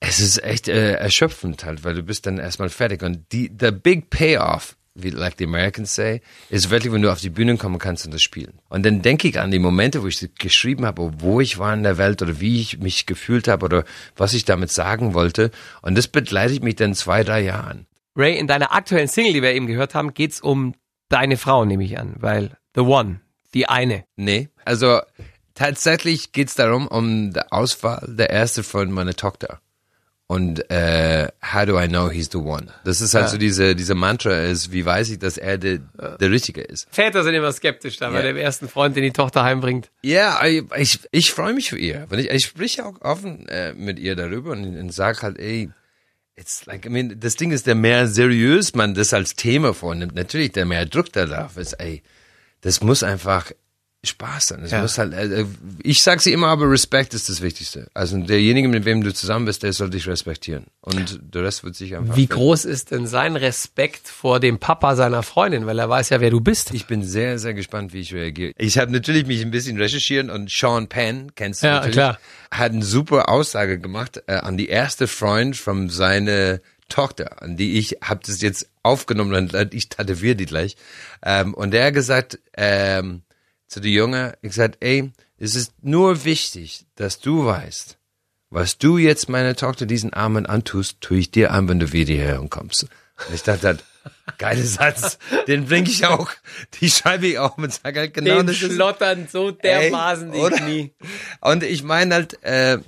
es 0.00 0.18
ist 0.18 0.42
echt 0.42 0.68
äh, 0.68 0.94
erschöpfend 0.94 1.64
halt, 1.64 1.84
weil 1.84 1.94
du 1.94 2.02
bist 2.02 2.26
dann 2.26 2.38
erstmal 2.38 2.70
fertig 2.70 3.02
und 3.02 3.30
die 3.32 3.52
the 3.60 3.70
big 3.70 4.08
payoff 4.08 4.76
wie 4.94 5.10
like 5.10 5.34
the 5.38 5.44
Americans 5.44 5.94
say, 5.94 6.20
ist 6.50 6.70
wirklich, 6.70 6.92
wenn 6.92 7.02
du 7.02 7.10
auf 7.10 7.20
die 7.20 7.30
Bühne 7.30 7.56
kommen 7.56 7.78
kannst 7.78 8.04
und 8.04 8.12
das 8.12 8.22
spielen. 8.22 8.58
Und 8.68 8.84
dann 8.84 9.02
denke 9.02 9.28
ich 9.28 9.40
an 9.40 9.50
die 9.50 9.58
Momente, 9.58 10.02
wo 10.02 10.06
ich 10.06 10.28
geschrieben 10.38 10.84
habe, 10.84 11.12
wo 11.18 11.40
ich 11.40 11.58
war 11.58 11.72
in 11.74 11.82
der 11.82 11.98
Welt 11.98 12.22
oder 12.22 12.40
wie 12.40 12.60
ich 12.60 12.78
mich 12.78 13.06
gefühlt 13.06 13.48
habe 13.48 13.64
oder 13.64 13.84
was 14.16 14.34
ich 14.34 14.44
damit 14.44 14.70
sagen 14.70 15.14
wollte. 15.14 15.50
Und 15.80 15.96
das 15.96 16.08
begleitet 16.08 16.62
mich 16.62 16.76
dann 16.76 16.94
zwei, 16.94 17.24
drei 17.24 17.42
Jahren. 17.42 17.86
Ray, 18.14 18.38
in 18.38 18.46
deiner 18.46 18.74
aktuellen 18.74 19.08
Single, 19.08 19.32
die 19.32 19.42
wir 19.42 19.54
eben 19.54 19.66
gehört 19.66 19.94
haben, 19.94 20.12
geht's 20.12 20.40
um 20.40 20.74
deine 21.08 21.36
Frau, 21.36 21.64
nehme 21.64 21.84
ich 21.84 21.98
an, 21.98 22.14
weil 22.18 22.50
The 22.74 22.82
One, 22.82 23.20
die 23.54 23.68
eine. 23.68 24.04
Nee, 24.16 24.50
also 24.64 25.00
tatsächlich 25.54 26.32
geht's 26.32 26.54
darum, 26.54 26.86
um 26.88 27.32
die 27.32 27.52
Auswahl 27.52 28.06
der 28.06 28.30
erste 28.30 28.62
von 28.62 28.90
meiner 28.90 29.14
Tochter. 29.14 29.60
Und 30.32 30.70
äh, 30.70 31.28
how 31.42 31.66
do 31.66 31.78
I 31.78 31.86
know 31.88 32.08
he's 32.10 32.30
the 32.32 32.38
one? 32.38 32.68
Das 32.84 33.02
ist 33.02 33.12
halt 33.12 33.28
so 33.28 33.36
diese, 33.36 33.76
diese 33.76 33.94
Mantra 33.94 34.34
ist, 34.44 34.72
wie 34.72 34.82
weiß 34.86 35.10
ich, 35.10 35.18
dass 35.18 35.36
er 35.36 35.58
der, 35.58 35.78
der 36.20 36.30
Richtige 36.30 36.62
ist. 36.62 36.86
Väter 36.90 37.22
sind 37.22 37.34
immer 37.34 37.52
skeptisch 37.52 37.98
da 37.98 38.08
bei 38.08 38.16
Ja. 38.16 38.22
dem 38.22 38.38
ersten 38.38 38.66
Freund, 38.66 38.96
den 38.96 39.02
die 39.02 39.12
Tochter 39.12 39.42
heimbringt. 39.44 39.90
Ja, 40.00 40.42
ich, 40.46 40.64
ich, 40.78 41.00
ich 41.10 41.32
freue 41.32 41.52
mich 41.52 41.68
für 41.68 41.76
ihr. 41.78 42.06
Weil 42.08 42.20
ich, 42.20 42.30
ich 42.30 42.46
spreche 42.46 42.86
auch 42.86 42.98
offen 43.02 43.46
äh, 43.48 43.74
mit 43.74 43.98
ihr 43.98 44.16
darüber 44.16 44.52
und, 44.52 44.64
und 44.78 44.90
sag 44.94 45.22
halt, 45.22 45.38
ey, 45.38 45.68
it's 46.36 46.64
like, 46.64 46.86
I 46.86 46.88
mean, 46.88 47.20
das 47.20 47.36
Ding 47.36 47.50
ist, 47.52 47.66
der 47.66 47.74
mehr 47.74 48.06
seriös 48.08 48.74
man 48.74 48.94
das 48.94 49.12
als 49.12 49.34
Thema 49.36 49.74
vornimmt, 49.74 50.14
natürlich, 50.14 50.52
der 50.52 50.64
mehr 50.64 50.86
Druck 50.86 51.12
da 51.12 51.26
drauf 51.26 51.58
ist, 51.58 51.74
ey, 51.74 52.02
das 52.62 52.80
muss 52.80 53.02
einfach 53.02 53.52
Spaß. 54.04 54.54
Das 54.60 54.70
Ja. 54.72 54.86
halt, 54.98 55.12
äh, 55.14 55.44
ich 55.84 56.02
sag 56.02 56.20
sie 56.20 56.32
immer, 56.32 56.48
aber 56.48 56.68
Respekt 56.68 57.14
ist 57.14 57.28
das 57.28 57.40
Wichtigste. 57.40 57.88
Also 57.94 58.18
derjenige, 58.18 58.66
mit 58.66 58.84
wem 58.84 59.04
du 59.04 59.14
zusammen 59.14 59.44
bist, 59.46 59.62
der 59.62 59.72
soll 59.72 59.90
dich 59.90 60.08
respektieren. 60.08 60.66
Und 60.80 61.20
der 61.22 61.44
Rest 61.44 61.62
wird 61.62 61.76
sich 61.76 61.94
einfach. 61.94 62.16
Wie 62.16 62.26
groß 62.26 62.64
ist 62.64 62.90
denn 62.90 63.06
sein 63.06 63.36
Respekt 63.36 64.08
vor 64.08 64.40
dem 64.40 64.58
Papa 64.58 64.96
seiner 64.96 65.22
Freundin, 65.22 65.66
weil 65.66 65.78
er 65.78 65.88
weiß 65.88 66.08
ja, 66.10 66.20
wer 66.20 66.30
du 66.30 66.40
bist? 66.40 66.74
Ich 66.74 66.86
bin 66.88 67.04
sehr, 67.04 67.38
sehr 67.38 67.54
gespannt, 67.54 67.92
wie 67.92 68.00
ich 68.00 68.12
reagiere. 68.12 68.52
Ich 68.58 68.76
habe 68.76 68.90
natürlich 68.90 69.26
mich 69.26 69.40
ein 69.40 69.52
bisschen 69.52 69.76
recherchiert 69.76 70.28
und 70.30 70.50
Sean 70.50 70.88
Penn, 70.88 71.30
kennst 71.36 71.62
du 71.62 71.68
Ja, 71.68 71.74
natürlich, 71.74 71.94
klar. 71.94 72.18
hat 72.50 72.72
eine 72.72 72.84
super 72.84 73.28
Aussage 73.28 73.78
gemacht 73.78 74.20
äh, 74.26 74.32
an 74.34 74.56
die 74.56 74.66
erste 74.68 75.06
Freund 75.06 75.56
von 75.56 75.88
seiner 75.90 76.58
Tochter, 76.88 77.40
an 77.40 77.56
die 77.56 77.78
ich 77.78 77.98
habe 78.02 78.20
das 78.26 78.40
jetzt 78.42 78.68
aufgenommen 78.82 79.32
und 79.32 79.74
ich 79.74 79.88
tätowiere 79.90 80.34
die 80.34 80.46
gleich. 80.46 80.76
Ähm, 81.24 81.54
und 81.54 81.70
der 81.70 81.86
hat 81.86 81.94
gesagt 81.94 82.40
ähm, 82.56 83.22
zu 83.72 83.80
der 83.80 83.90
Junge, 83.90 84.34
ich 84.42 84.50
gesagt, 84.50 84.76
ey, 84.80 85.12
es 85.38 85.56
ist 85.56 85.72
nur 85.80 86.24
wichtig, 86.24 86.84
dass 86.94 87.20
du 87.20 87.46
weißt, 87.46 87.96
was 88.50 88.76
du 88.76 88.98
jetzt 88.98 89.30
meiner 89.30 89.56
Tochter 89.56 89.86
diesen 89.86 90.12
Armen 90.12 90.44
antust, 90.44 91.00
tue 91.00 91.18
ich 91.18 91.30
dir 91.30 91.52
an, 91.52 91.68
wenn 91.68 91.80
du 91.80 91.90
wieder 91.92 92.12
hierher 92.12 92.46
kommst. 92.50 92.82
Und 92.82 93.34
ich 93.34 93.42
dachte 93.42 93.78
geiler 94.38 94.62
Satz, 94.62 95.18
den 95.48 95.66
bringe 95.66 95.88
ich 95.88 96.04
auch, 96.04 96.30
die 96.80 96.90
schreibe 96.90 97.28
ich 97.28 97.38
auch 97.38 97.56
und 97.56 97.72
sage 97.72 98.00
halt 98.00 98.14
genau 98.14 98.36
Den 98.36 98.46
das 98.48 98.60
ist, 98.60 98.74
schlottern 98.74 99.26
so 99.32 99.52
dermaßen 99.52 100.32
Ey, 100.32 100.38
die 100.38 100.44
oder? 100.44 100.56
Knie. 100.56 100.94
Und 101.40 101.62
ich 101.62 101.82
meine 101.82 102.14
halt, 102.14 102.42
äh, 102.42 102.78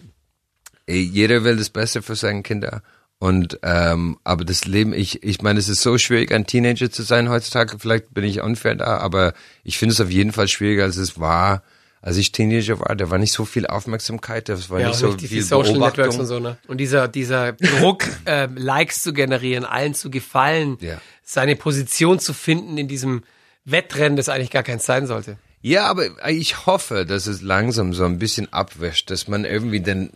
ey, 0.85 1.01
jeder 1.01 1.45
will 1.45 1.57
das 1.57 1.71
Beste 1.71 2.03
für 2.03 2.15
seine 2.15 2.43
Kinder. 2.43 2.83
Und 3.25 3.59
ähm, 3.63 4.19
aber 4.23 4.45
das 4.45 4.67
Leben, 4.67 4.93
ich, 4.93 5.23
ich 5.23 5.41
meine, 5.41 5.59
es 5.59 5.71
ist 5.71 5.81
so 5.81 5.97
schwierig, 5.97 6.31
ein 6.31 6.47
Teenager 6.47 6.91
zu 6.91 7.03
sein 7.03 7.31
heutzutage. 7.31 7.79
Vielleicht 7.79 8.13
bin 8.13 8.23
ich 8.25 8.43
unfair 8.43 8.75
da, 8.75 8.99
aber 8.99 9.33
ich 9.63 9.79
finde 9.79 9.95
es 9.95 10.01
auf 10.03 10.11
jeden 10.11 10.33
Fall 10.33 10.47
schwieriger, 10.47 10.83
als 10.85 10.99
es 10.99 11.19
war, 11.19 11.63
als 12.03 12.19
ich 12.19 12.33
Teenager 12.33 12.81
war, 12.81 12.95
da 12.95 13.09
war 13.09 13.17
nicht 13.17 13.33
so 13.33 13.47
viel 13.47 13.67
Aufmerksamkeit, 13.67 14.51
das 14.51 14.69
war 14.69 14.79
Ja, 14.79 14.89
nicht 14.89 14.99
so 14.99 15.07
nicht 15.07 15.23
die 15.23 15.29
viel 15.29 15.43
Social 15.43 15.79
Networks 15.79 16.19
und 16.19 16.27
so, 16.27 16.39
ne? 16.39 16.59
Und 16.69 16.77
dieser, 16.79 17.09
dieser 17.09 17.53
Druck, 17.53 18.05
äh, 18.27 18.47
Likes 18.55 19.03
zu 19.03 19.15
generieren, 19.15 19.65
allen 19.65 19.95
zu 19.95 20.11
gefallen, 20.11 20.77
Ja. 20.83 21.01
seine 21.23 21.57
Position 21.57 22.19
zu 22.19 22.35
finden 22.35 22.77
in 22.77 22.89
diesem 22.89 23.23
Wettrennen, 23.65 24.17
das 24.19 24.29
eigentlich 24.29 24.51
gar 24.51 24.65
keins 24.65 24.85
sein 24.85 25.07
sollte. 25.07 25.39
Ja, 25.63 25.87
aber 25.87 26.05
ich 26.29 26.67
hoffe, 26.67 27.07
dass 27.07 27.27
es 27.27 27.41
langsam 27.41 27.95
so 27.95 28.05
ein 28.05 28.19
bisschen 28.19 28.53
abwäscht, 28.53 29.11
dass 29.11 29.29
man 29.29 29.47
irgendwie 29.47 29.81
dann, 29.81 30.11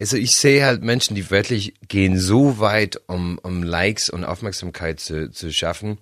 also 0.00 0.16
ich 0.16 0.32
sehe 0.32 0.64
halt 0.64 0.82
Menschen, 0.82 1.14
die 1.14 1.30
wirklich 1.30 1.74
gehen 1.88 2.18
so 2.18 2.60
weit, 2.60 3.00
um, 3.06 3.38
um 3.38 3.62
Likes 3.62 4.08
und 4.08 4.24
Aufmerksamkeit 4.24 5.00
zu, 5.00 5.30
zu 5.30 5.52
schaffen, 5.52 5.98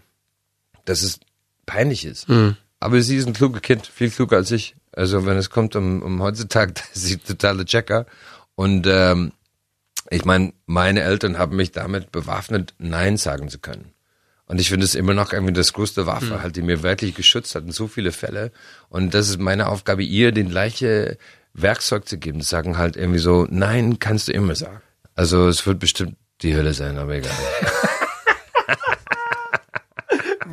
dass 0.84 1.02
es 1.02 1.20
peinlich 1.64 2.04
ist. 2.04 2.28
Aber 2.78 3.00
sie 3.00 3.16
ist 3.16 3.26
ein 3.26 3.32
kluger 3.32 3.60
Kind, 3.60 3.86
viel 3.86 4.10
kluger 4.10 4.36
als 4.36 4.50
ich. 4.50 4.76
Also 4.92 5.24
wenn 5.26 5.36
es 5.36 5.50
kommt 5.50 5.76
um, 5.76 6.02
um 6.02 6.22
heutzutage, 6.22 6.74
ist 6.94 7.04
sie 7.04 7.16
totale 7.16 7.64
Checker. 7.64 8.06
Und 8.54 8.86
ähm, 8.88 9.32
ich 10.10 10.24
meine, 10.24 10.52
meine 10.66 11.02
Eltern 11.02 11.38
haben 11.38 11.56
mich 11.56 11.72
damit 11.72 12.12
bewaffnet, 12.12 12.74
Nein 12.78 13.16
sagen 13.16 13.48
zu 13.48 13.58
können. 13.58 13.92
Und 14.48 14.60
ich 14.60 14.68
finde 14.68 14.84
es 14.84 14.94
immer 14.94 15.12
noch 15.12 15.32
irgendwie 15.32 15.52
das 15.52 15.72
größte 15.72 16.06
Waffe, 16.06 16.40
halt, 16.40 16.54
die 16.54 16.62
mir 16.62 16.84
wirklich 16.84 17.16
geschützt 17.16 17.56
hat 17.56 17.64
in 17.64 17.72
so 17.72 17.88
viele 17.88 18.12
Fälle. 18.12 18.52
Und 18.88 19.12
das 19.12 19.28
ist 19.28 19.40
meine 19.40 19.66
Aufgabe, 19.66 20.04
ihr 20.04 20.30
den 20.30 20.50
gleiche 20.50 21.18
Werkzeug 21.56 22.08
zu 22.08 22.18
geben, 22.18 22.40
zu 22.40 22.48
sagen 22.48 22.78
halt 22.78 22.96
irgendwie 22.96 23.18
so, 23.18 23.46
nein, 23.50 23.98
kannst 23.98 24.28
du 24.28 24.32
immer 24.32 24.54
sagen. 24.54 24.80
Also 25.14 25.48
es 25.48 25.66
wird 25.66 25.78
bestimmt 25.78 26.16
die 26.42 26.54
Hölle 26.54 26.74
sein, 26.74 26.98
aber 26.98 27.14
egal. 27.14 27.32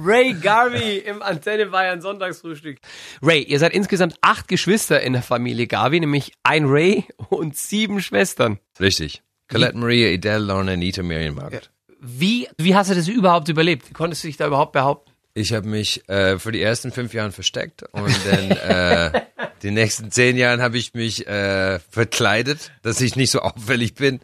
Ray 0.05 0.33
Garvey 0.33 0.97
im 0.97 1.21
Antenne 1.21 1.67
Bayern 1.67 2.01
Sonntagsfrühstück. 2.01 2.79
Ray, 3.21 3.43
ihr 3.43 3.59
seid 3.59 3.73
insgesamt 3.73 4.15
acht 4.21 4.47
Geschwister 4.47 5.01
in 5.01 5.13
der 5.13 5.21
Familie 5.21 5.67
Garvey, 5.67 5.99
nämlich 5.99 6.33
ein 6.43 6.65
Ray 6.65 7.05
und 7.29 7.55
sieben 7.55 8.01
Schwestern. 8.01 8.59
Richtig. 8.79 9.23
Colette 9.49 9.77
Maria, 9.77 10.13
Adele, 10.13 10.39
Lorna, 10.39 10.73
Anita, 10.73 11.03
Marion, 11.03 11.35
Margaret. 11.35 11.69
Wie, 11.99 12.49
wie 12.57 12.75
hast 12.75 12.89
du 12.91 12.95
das 12.95 13.07
überhaupt 13.07 13.47
überlebt? 13.47 13.89
Wie 13.89 13.93
konntest 13.93 14.23
du 14.23 14.27
dich 14.27 14.35
da 14.35 14.47
überhaupt 14.47 14.73
behaupten? 14.73 15.12
Ich 15.33 15.53
habe 15.53 15.67
mich 15.67 16.07
äh, 16.09 16.37
für 16.37 16.51
die 16.51 16.61
ersten 16.61 16.91
fünf 16.91 17.13
Jahre 17.13 17.31
versteckt 17.31 17.83
und 17.91 18.15
dann 18.29 18.51
äh, 18.51 19.21
die 19.63 19.71
nächsten 19.71 20.11
zehn 20.11 20.37
Jahren 20.37 20.61
habe 20.61 20.77
ich 20.77 20.93
mich 20.93 21.27
äh, 21.27 21.79
verkleidet, 21.89 22.71
dass 22.83 23.01
ich 23.01 23.15
nicht 23.15 23.31
so 23.31 23.39
auffällig 23.39 23.95
bin. 23.95 24.19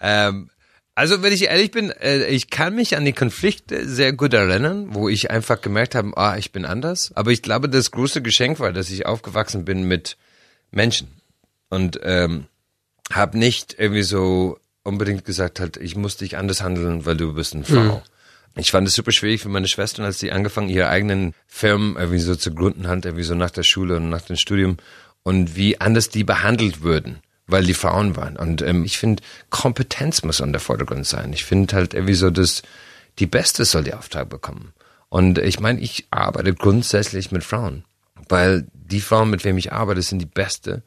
Ähm, 0.00 0.50
also 0.94 1.22
wenn 1.22 1.32
ich 1.32 1.44
ehrlich 1.44 1.72
bin, 1.72 1.90
äh, 1.90 2.26
ich 2.28 2.48
kann 2.48 2.74
mich 2.74 2.96
an 2.96 3.04
die 3.04 3.12
Konflikte 3.12 3.86
sehr 3.86 4.14
gut 4.14 4.32
erinnern, 4.32 4.94
wo 4.94 5.10
ich 5.10 5.30
einfach 5.30 5.60
gemerkt 5.60 5.94
habe, 5.94 6.16
ah, 6.16 6.38
ich 6.38 6.52
bin 6.52 6.64
anders. 6.64 7.12
Aber 7.14 7.32
ich 7.32 7.42
glaube, 7.42 7.68
das 7.68 7.90
große 7.90 8.22
Geschenk 8.22 8.58
war, 8.58 8.72
dass 8.72 8.88
ich 8.88 9.04
aufgewachsen 9.04 9.66
bin 9.66 9.86
mit 9.86 10.16
Menschen 10.70 11.08
und 11.68 12.00
ähm, 12.02 12.46
habe 13.12 13.36
nicht 13.36 13.76
irgendwie 13.78 14.04
so 14.04 14.58
unbedingt 14.84 15.26
gesagt 15.26 15.60
halt, 15.60 15.76
ich 15.76 15.96
muss 15.96 16.16
dich 16.16 16.38
anders 16.38 16.62
handeln, 16.62 17.04
weil 17.04 17.18
du 17.18 17.34
bist 17.34 17.54
eine 17.54 17.64
Frau. 17.64 18.02
Ich 18.58 18.70
fand 18.70 18.88
es 18.88 18.94
super 18.94 19.12
schwierig 19.12 19.42
für 19.42 19.50
meine 19.50 19.68
Schwestern, 19.68 20.06
als 20.06 20.18
sie 20.18 20.32
angefangen, 20.32 20.70
ihre 20.70 20.88
eigenen 20.88 21.34
Firmen 21.46 21.96
irgendwie 21.96 22.18
so 22.18 22.34
zu 22.34 22.54
gründen 22.54 22.88
haben, 22.88 23.02
irgendwie 23.04 23.22
so 23.22 23.34
nach 23.34 23.50
der 23.50 23.64
Schule 23.64 23.96
und 23.96 24.08
nach 24.08 24.22
dem 24.22 24.36
Studium 24.36 24.78
und 25.22 25.56
wie 25.56 25.78
anders 25.80 26.08
die 26.08 26.24
behandelt 26.24 26.82
würden, 26.82 27.18
weil 27.46 27.64
die 27.64 27.74
Frauen 27.74 28.16
waren. 28.16 28.36
Und 28.36 28.62
ähm, 28.62 28.84
ich 28.84 28.96
finde, 28.96 29.22
Kompetenz 29.50 30.22
muss 30.22 30.40
an 30.40 30.52
der 30.52 30.60
Vordergrund 30.60 31.06
sein. 31.06 31.34
Ich 31.34 31.44
finde 31.44 31.76
halt 31.76 31.92
irgendwie 31.92 32.14
so, 32.14 32.30
dass 32.30 32.62
die 33.18 33.26
Beste 33.26 33.66
soll 33.66 33.84
die 33.84 33.94
Auftrag 33.94 34.30
bekommen. 34.30 34.72
Und 35.10 35.38
ich 35.38 35.60
meine, 35.60 35.80
ich 35.80 36.06
arbeite 36.10 36.54
grundsätzlich 36.54 37.30
mit 37.30 37.44
Frauen, 37.44 37.84
weil 38.28 38.66
die 38.72 39.00
Frauen, 39.00 39.30
mit 39.30 39.44
wem 39.44 39.58
ich 39.58 39.72
arbeite, 39.72 40.00
sind 40.00 40.20
die 40.20 40.26
Beste 40.26 40.82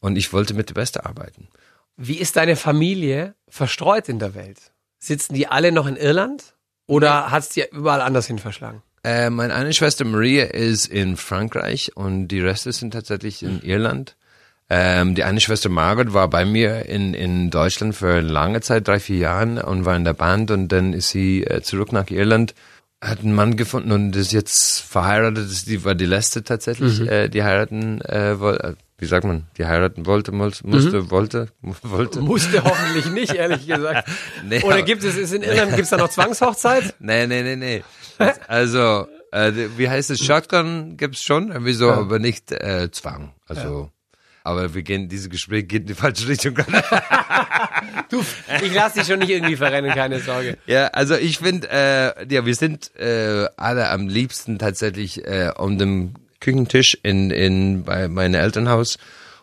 und 0.00 0.16
ich 0.16 0.32
wollte 0.32 0.52
mit 0.52 0.68
der 0.68 0.74
Beste 0.74 1.06
arbeiten. 1.06 1.48
Wie 1.96 2.18
ist 2.18 2.36
deine 2.36 2.56
Familie 2.56 3.34
verstreut 3.48 4.08
in 4.08 4.18
der 4.18 4.34
Welt? 4.34 4.72
Sitzen 4.98 5.34
die 5.34 5.46
alle 5.46 5.72
noch 5.72 5.86
in 5.86 5.96
Irland? 5.96 6.53
Oder 6.86 7.30
hat's 7.30 7.48
dir 7.50 7.68
überall 7.72 8.00
anders 8.00 8.26
hin 8.26 8.38
verschlagen? 8.38 8.82
Äh, 9.02 9.30
meine 9.30 9.54
eine 9.54 9.72
Schwester 9.72 10.04
Maria 10.04 10.44
ist 10.44 10.86
in 10.86 11.16
Frankreich 11.16 11.92
und 11.94 12.28
die 12.28 12.40
Reste 12.40 12.72
sind 12.72 12.92
tatsächlich 12.92 13.42
in 13.42 13.62
Irland. 13.62 14.16
Ähm, 14.70 15.14
die 15.14 15.24
eine 15.24 15.40
Schwester 15.40 15.68
Margaret 15.68 16.14
war 16.14 16.28
bei 16.28 16.46
mir 16.46 16.86
in, 16.86 17.12
in 17.12 17.50
Deutschland 17.50 17.94
für 17.94 18.20
lange 18.20 18.62
Zeit, 18.62 18.88
drei, 18.88 18.98
vier 18.98 19.18
Jahren 19.18 19.58
und 19.58 19.84
war 19.84 19.94
in 19.94 20.04
der 20.04 20.14
Band 20.14 20.50
und 20.50 20.68
dann 20.68 20.94
ist 20.94 21.10
sie 21.10 21.44
äh, 21.44 21.60
zurück 21.60 21.92
nach 21.92 22.08
Irland, 22.10 22.54
hat 23.02 23.20
einen 23.20 23.34
Mann 23.34 23.58
gefunden 23.58 23.92
und 23.92 24.16
ist 24.16 24.32
jetzt 24.32 24.80
verheiratet. 24.80 25.50
Das- 25.50 25.64
Die 25.66 25.84
war 25.84 25.94
die 25.94 26.06
letzte 26.06 26.42
tatsächlich, 26.44 27.00
äh, 27.02 27.28
die 27.28 27.42
heiraten 27.42 28.00
äh, 28.00 28.40
wollte. 28.40 28.76
Wie 28.98 29.06
sagt 29.06 29.24
man? 29.26 29.46
Die 29.58 29.66
heiraten 29.66 30.06
wollte, 30.06 30.30
mus- 30.32 30.62
musste, 30.64 31.10
wollte, 31.10 31.48
mu- 31.60 31.74
wollte. 31.82 32.20
Musste 32.20 32.62
hoffentlich 32.64 33.06
nicht, 33.10 33.34
ehrlich 33.34 33.66
gesagt. 33.66 34.08
Nee, 34.48 34.62
Oder 34.62 34.82
gibt 34.82 35.02
es, 35.02 35.16
ist 35.16 35.32
in 35.34 35.42
Irland, 35.44 35.74
gibt's 35.74 35.90
da 35.90 35.96
noch 35.96 36.10
Zwangshochzeit? 36.10 36.94
Nee, 37.00 37.26
nee, 37.26 37.42
nee, 37.42 37.56
nee. 37.56 37.82
Also, 38.46 39.08
äh, 39.32 39.52
wie 39.76 39.88
heißt 39.88 40.10
es? 40.10 40.24
Shotgun 40.24 40.96
gibt's 40.96 41.22
schon, 41.24 41.50
irgendwie 41.50 41.72
so, 41.72 41.90
aber 41.90 42.18
nicht 42.20 42.52
äh, 42.52 42.88
Zwang. 42.92 43.32
Also, 43.48 43.90
aber 44.44 44.74
wir 44.74 44.82
gehen, 44.82 45.08
dieses 45.08 45.28
Gespräch 45.30 45.66
geht 45.66 45.82
in 45.82 45.86
die 45.88 45.94
falsche 45.94 46.28
Richtung. 46.28 46.54
Du, 48.10 48.22
ich 48.62 48.74
lass 48.74 48.92
dich 48.92 49.06
schon 49.06 49.18
nicht 49.18 49.30
irgendwie 49.30 49.56
verrennen, 49.56 49.90
keine 49.92 50.20
Sorge. 50.20 50.56
ja, 50.66 50.86
also 50.88 51.14
ich 51.16 51.38
finde, 51.38 51.68
äh, 51.70 52.26
ja, 52.32 52.46
wir 52.46 52.54
sind 52.54 52.94
äh, 52.96 53.48
alle 53.56 53.88
am 53.90 54.06
liebsten 54.06 54.58
tatsächlich 54.58 55.24
äh, 55.26 55.50
um 55.56 55.78
dem 55.78 56.14
Küchentisch 56.44 56.98
in, 57.02 57.30
in 57.30 57.84
bei 57.84 58.08
meinem 58.08 58.34
Elternhaus. 58.34 58.98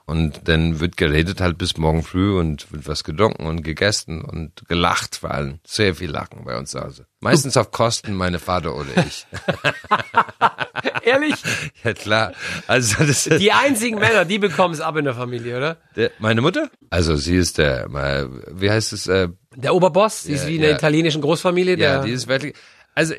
Und 0.05 0.41
dann 0.49 0.79
wird 0.81 0.97
geredet 0.97 1.39
halt 1.41 1.57
bis 1.57 1.77
morgen 1.77 2.03
früh 2.03 2.37
und 2.37 2.69
wird 2.71 2.87
was 2.87 3.03
getrunken 3.03 3.45
und 3.45 3.63
gegessen 3.63 4.21
und 4.23 4.67
gelacht, 4.67 5.15
vor 5.17 5.31
allem. 5.31 5.59
Sehr 5.65 5.95
viel 5.95 6.09
Lachen 6.09 6.43
bei 6.43 6.57
uns 6.57 6.71
zu 6.71 6.81
Hause. 6.81 7.05
Meistens 7.21 7.55
auf 7.55 7.71
Kosten 7.71 8.13
meine 8.15 8.39
Vater 8.39 8.75
oder 8.75 8.89
ich. 9.07 9.25
Ehrlich? 11.03 11.35
Ja 11.83 11.93
klar. 11.93 12.33
Also 12.67 12.97
das 13.05 13.27
ist 13.27 13.39
Die 13.39 13.51
einzigen 13.51 13.99
Männer, 13.99 14.25
die 14.25 14.39
bekommen 14.39 14.73
es 14.73 14.81
ab 14.81 14.97
in 14.97 15.05
der 15.05 15.13
Familie, 15.13 15.57
oder? 15.57 15.77
der, 15.95 16.11
meine 16.19 16.41
Mutter. 16.41 16.69
Also 16.89 17.15
sie 17.15 17.35
ist 17.37 17.57
der, 17.57 17.87
mal, 17.89 18.29
wie 18.51 18.69
heißt 18.69 18.93
es? 18.93 19.07
Äh, 19.07 19.29
Der 19.55 19.73
Oberboss, 19.73 20.23
die 20.23 20.33
ist 20.33 20.43
Ja, 20.43 20.49
wie 20.49 20.55
in 20.55 20.61
der 20.61 20.71
ja. 20.71 20.75
italienischen 20.77 21.21
Großfamilie. 21.21 21.77
Der, 21.77 21.91
ja, 21.93 22.01
die 22.03 22.11
ist 22.11 22.27
wirklich. 22.27 22.55
Also 22.95 23.13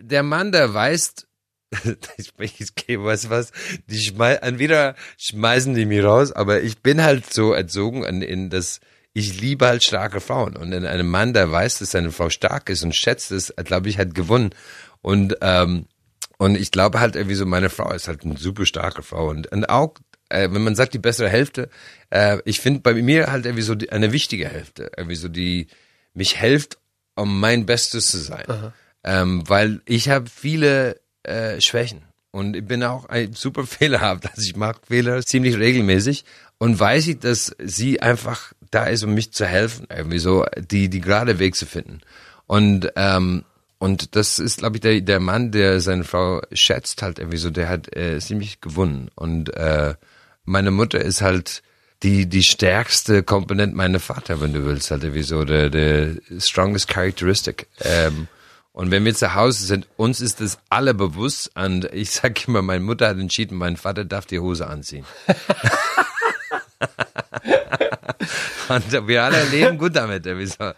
der 0.00 0.22
Mann, 0.22 0.50
der 0.52 0.72
weiß, 0.74 1.14
ich, 2.16 2.32
ich 2.38 2.74
gebe 2.74 3.04
was 3.04 3.30
was. 3.30 3.52
Die 3.88 4.00
schmei 4.00 4.34
entweder 4.34 4.94
schmeißen 5.18 5.74
die 5.74 5.86
mich 5.86 6.02
raus, 6.02 6.32
aber 6.32 6.62
ich 6.62 6.78
bin 6.78 7.02
halt 7.02 7.32
so 7.32 7.52
erzogen 7.52 8.04
in, 8.04 8.22
in 8.22 8.50
das. 8.50 8.80
Ich 9.16 9.40
liebe 9.40 9.66
halt 9.66 9.84
starke 9.84 10.20
Frauen 10.20 10.56
und 10.56 10.72
in 10.72 10.84
einem 10.84 11.08
Mann, 11.08 11.34
der 11.34 11.50
weiß, 11.50 11.78
dass 11.78 11.92
seine 11.92 12.10
Frau 12.10 12.30
stark 12.30 12.68
ist 12.68 12.82
und 12.82 12.96
schätzt 12.96 13.30
es, 13.30 13.54
glaube 13.64 13.88
ich, 13.88 13.98
hat 13.98 14.12
gewonnen. 14.12 14.50
Und 15.02 15.36
ähm, 15.40 15.86
und 16.38 16.56
ich 16.56 16.70
glaube 16.70 17.00
halt 17.00 17.16
irgendwie 17.16 17.36
so, 17.36 17.46
meine 17.46 17.70
Frau 17.70 17.92
ist 17.92 18.08
halt 18.08 18.24
eine 18.24 18.36
super 18.36 18.66
starke 18.66 19.02
Frau 19.02 19.28
und, 19.28 19.50
und 19.52 19.68
auch, 19.68 19.94
äh, 20.28 20.48
wenn 20.50 20.64
man 20.64 20.74
sagt 20.74 20.94
die 20.94 20.98
bessere 20.98 21.28
Hälfte, 21.28 21.68
äh, 22.10 22.38
ich 22.44 22.60
finde 22.60 22.80
bei 22.80 22.94
mir 22.94 23.30
halt 23.30 23.46
irgendwie 23.46 23.62
so 23.62 23.74
die, 23.74 23.90
eine 23.90 24.12
wichtige 24.12 24.48
Hälfte, 24.48 24.90
irgendwie 24.96 25.16
so 25.16 25.28
die 25.28 25.68
mich 26.12 26.38
hilft, 26.38 26.78
um 27.14 27.38
mein 27.40 27.66
Bestes 27.66 28.10
zu 28.10 28.18
sein, 28.18 28.72
ähm, 29.04 29.48
weil 29.48 29.80
ich 29.86 30.08
habe 30.08 30.28
viele 30.28 31.00
äh, 31.24 31.60
Schwächen 31.60 32.02
und 32.32 32.56
ich 32.56 32.64
bin 32.64 32.82
auch 32.82 33.06
ein 33.06 33.32
super 33.34 33.66
fehlerhaft, 33.66 34.26
also 34.30 34.42
ich 34.42 34.56
mache 34.56 34.80
Fehler 34.86 35.22
ziemlich 35.22 35.58
regelmäßig 35.58 36.24
und 36.58 36.78
weiß 36.78 37.08
ich, 37.08 37.18
dass 37.18 37.54
sie 37.62 38.00
einfach 38.00 38.52
da 38.70 38.86
ist, 38.86 39.04
um 39.04 39.14
mich 39.14 39.32
zu 39.32 39.46
helfen, 39.46 39.86
irgendwie 39.94 40.18
so 40.18 40.44
die 40.70 40.88
die 40.88 41.00
gerade 41.00 41.38
Weg 41.38 41.56
zu 41.56 41.66
finden 41.66 42.00
und 42.46 42.92
ähm, 42.96 43.44
und 43.78 44.16
das 44.16 44.38
ist, 44.38 44.60
glaube 44.60 44.76
ich, 44.76 44.80
der, 44.80 45.00
der 45.02 45.20
Mann, 45.20 45.50
der 45.50 45.78
seine 45.80 46.04
Frau 46.04 46.40
schätzt, 46.52 47.02
halt 47.02 47.18
irgendwie 47.18 47.36
so, 47.36 47.50
der 47.50 47.68
hat 47.68 47.94
äh, 47.94 48.18
ziemlich 48.18 48.62
gewonnen. 48.62 49.10
Und 49.14 49.54
äh, 49.54 49.94
meine 50.46 50.70
Mutter 50.70 51.02
ist 51.02 51.20
halt 51.20 51.62
die 52.02 52.26
die 52.26 52.42
stärkste 52.42 53.22
Komponente 53.22 53.76
meiner 53.76 54.00
Vater, 54.00 54.40
wenn 54.40 54.52
du 54.52 54.64
willst, 54.64 54.90
halt 54.90 55.04
irgendwie 55.04 55.22
so 55.22 55.44
der 55.44 55.70
der 55.70 56.16
strongest 56.38 56.88
characteristic. 56.88 57.66
Ähm, 57.80 58.28
und 58.74 58.90
wenn 58.90 59.04
wir 59.04 59.14
zu 59.14 59.36
Hause 59.36 59.66
sind, 59.66 59.86
uns 59.96 60.20
ist 60.20 60.40
das 60.40 60.58
alle 60.68 60.94
bewusst. 60.94 61.52
Und 61.54 61.84
ich 61.92 62.10
sag 62.10 62.48
immer, 62.48 62.60
meine 62.60 62.82
Mutter 62.82 63.06
hat 63.06 63.18
entschieden, 63.18 63.56
mein 63.56 63.76
Vater 63.76 64.04
darf 64.04 64.26
die 64.26 64.40
Hose 64.40 64.66
anziehen. 64.66 65.04
und 68.68 69.06
wir 69.06 69.22
alle 69.22 69.44
leben 69.44 69.78
gut 69.78 69.94
damit. 69.94 70.26
irgendwie 70.26 70.46
so. 70.46 70.72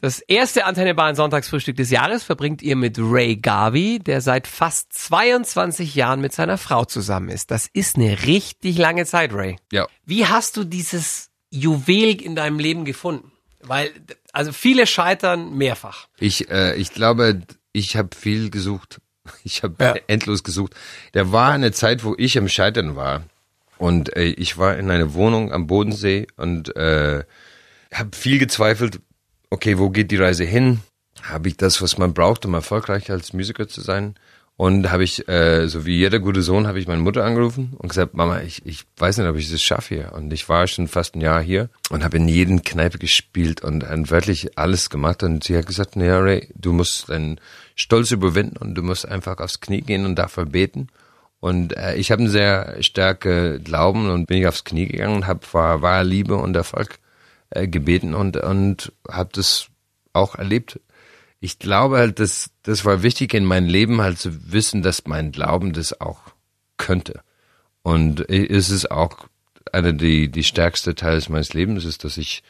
Das 0.00 0.20
erste 0.20 0.64
Antenne 0.64 0.94
Bayern 0.94 1.16
Sonntagsfrühstück 1.16 1.74
des 1.74 1.90
Jahres 1.90 2.22
verbringt 2.22 2.62
ihr 2.62 2.76
mit 2.76 3.00
Ray 3.00 3.34
Garvey, 3.34 3.98
der 3.98 4.20
seit 4.20 4.46
fast 4.46 4.92
22 4.92 5.96
Jahren 5.96 6.20
mit 6.20 6.34
seiner 6.34 6.56
Frau 6.56 6.84
zusammen 6.84 7.30
ist. 7.30 7.50
Das 7.50 7.68
ist 7.72 7.96
eine 7.96 8.26
richtig 8.26 8.78
lange 8.78 9.06
Zeit, 9.06 9.34
Ray. 9.34 9.56
Ja. 9.72 9.88
Wie 10.06 10.24
hast 10.24 10.56
du 10.56 10.62
dieses 10.62 11.30
Juwel 11.50 12.22
in 12.22 12.36
deinem 12.36 12.60
Leben 12.60 12.84
gefunden? 12.84 13.32
Weil, 13.66 13.90
also 14.32 14.52
viele 14.52 14.86
scheitern 14.86 15.56
mehrfach. 15.56 16.08
Ich, 16.18 16.50
äh, 16.50 16.74
ich 16.76 16.92
glaube, 16.92 17.42
ich 17.72 17.96
habe 17.96 18.10
viel 18.16 18.50
gesucht. 18.50 19.00
Ich 19.42 19.62
habe 19.62 19.82
Ja. 19.82 19.94
endlos 20.06 20.42
gesucht. 20.44 20.74
Der 21.14 21.32
war 21.32 21.52
eine 21.52 21.72
Zeit, 21.72 22.04
wo 22.04 22.14
ich 22.18 22.36
am 22.36 22.48
Scheitern 22.48 22.94
war. 22.94 23.22
Und 23.78 24.14
äh, 24.16 24.24
ich 24.24 24.58
war 24.58 24.76
in 24.76 24.90
einer 24.90 25.14
Wohnung 25.14 25.50
am 25.50 25.66
Bodensee 25.66 26.26
und 26.36 26.76
äh, 26.76 27.24
habe 27.92 28.16
viel 28.16 28.38
gezweifelt, 28.38 29.00
okay, 29.50 29.78
wo 29.78 29.88
geht 29.90 30.10
die 30.10 30.16
Reise 30.16 30.44
hin? 30.44 30.80
Habe 31.22 31.48
ich 31.48 31.56
das, 31.56 31.80
was 31.80 31.96
man 31.96 32.12
braucht, 32.12 32.44
um 32.44 32.52
erfolgreich 32.54 33.10
als 33.10 33.32
Musiker 33.32 33.66
zu 33.66 33.80
sein? 33.80 34.14
Und 34.56 34.92
habe 34.92 35.02
ich, 35.02 35.26
äh, 35.28 35.66
so 35.66 35.84
wie 35.84 35.96
jeder 35.96 36.20
gute 36.20 36.42
Sohn, 36.42 36.68
habe 36.68 36.78
ich 36.78 36.86
meine 36.86 37.02
Mutter 37.02 37.24
angerufen 37.24 37.72
und 37.76 37.88
gesagt, 37.88 38.14
Mama, 38.14 38.40
ich, 38.42 38.64
ich 38.64 38.84
weiß 38.98 39.18
nicht, 39.18 39.26
ob 39.26 39.36
ich 39.36 39.50
das 39.50 39.60
schaffe 39.60 39.96
hier. 39.96 40.12
Und 40.12 40.32
ich 40.32 40.48
war 40.48 40.68
schon 40.68 40.86
fast 40.86 41.16
ein 41.16 41.20
Jahr 41.20 41.42
hier 41.42 41.70
und 41.90 42.04
habe 42.04 42.18
in 42.18 42.28
jeden 42.28 42.62
Kneipe 42.62 42.98
gespielt 42.98 43.64
und, 43.64 43.82
und 43.82 44.10
wirklich 44.10 44.56
alles 44.56 44.90
gemacht. 44.90 45.24
Und 45.24 45.42
sie 45.42 45.56
hat 45.56 45.66
gesagt, 45.66 45.96
naja, 45.96 46.20
Ray, 46.20 46.48
du 46.54 46.72
musst 46.72 47.08
deinen 47.08 47.40
Stolz 47.74 48.12
überwinden 48.12 48.56
und 48.56 48.76
du 48.76 48.82
musst 48.82 49.08
einfach 49.08 49.38
aufs 49.38 49.60
Knie 49.60 49.80
gehen 49.80 50.06
und 50.06 50.14
dafür 50.14 50.46
beten. 50.46 50.86
Und 51.40 51.76
äh, 51.76 51.96
ich 51.96 52.12
habe 52.12 52.20
einen 52.20 52.30
sehr 52.30 52.80
starke 52.80 53.58
Glauben 53.58 54.08
und 54.08 54.26
bin 54.26 54.38
ich 54.38 54.46
aufs 54.46 54.62
Knie 54.62 54.86
gegangen 54.86 55.16
und 55.16 55.26
habe 55.26 55.44
vor 55.44 55.82
wahrer 55.82 56.04
Liebe 56.04 56.36
und 56.36 56.54
Erfolg 56.54 57.00
äh, 57.50 57.66
gebeten 57.66 58.14
und 58.14 58.36
und 58.36 58.92
habe 59.10 59.30
das 59.32 59.66
auch 60.12 60.36
erlebt. 60.36 60.78
Ich 61.44 61.58
glaube 61.58 61.98
halt, 61.98 62.20
dass 62.20 62.48
das 62.62 62.86
war 62.86 63.02
wichtig 63.02 63.34
in 63.34 63.44
meinem 63.44 63.68
Leben 63.68 64.00
halt 64.00 64.18
zu 64.18 64.50
wissen, 64.50 64.80
dass 64.80 65.06
mein 65.06 65.30
Glauben 65.30 65.74
das 65.74 66.00
auch 66.00 66.20
könnte. 66.78 67.20
Und 67.82 68.30
es 68.30 68.70
ist 68.70 68.90
auch 68.90 69.28
einer 69.70 69.92
die 69.92 70.30
die 70.30 70.42
stärkste 70.42 70.94
Teils 70.94 71.28
meines 71.28 71.52
Lebens 71.52 71.84
ist, 71.84 72.02
dass 72.02 72.16
ich 72.16 72.42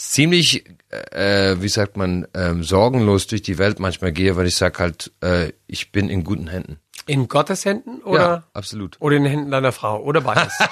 ziemlich, 0.00 0.64
äh, 1.10 1.56
wie 1.60 1.68
sagt 1.68 1.96
man, 1.96 2.26
ähm, 2.34 2.64
sorgenlos 2.64 3.26
durch 3.26 3.42
die 3.42 3.58
Welt 3.58 3.78
manchmal 3.80 4.12
gehe, 4.12 4.34
weil 4.36 4.46
ich 4.46 4.56
sag 4.56 4.78
halt, 4.78 5.12
äh, 5.20 5.52
ich 5.66 5.92
bin 5.92 6.08
in 6.08 6.24
guten 6.24 6.48
Händen. 6.48 6.78
In 7.06 7.28
Gottes 7.28 7.64
Händen 7.64 8.02
oder, 8.02 8.20
Ja, 8.20 8.44
absolut. 8.54 8.96
oder 9.00 9.16
in 9.16 9.24
den 9.24 9.30
Händen 9.32 9.50
deiner 9.50 9.72
Frau 9.72 10.02
oder 10.02 10.20
beides? 10.20 10.52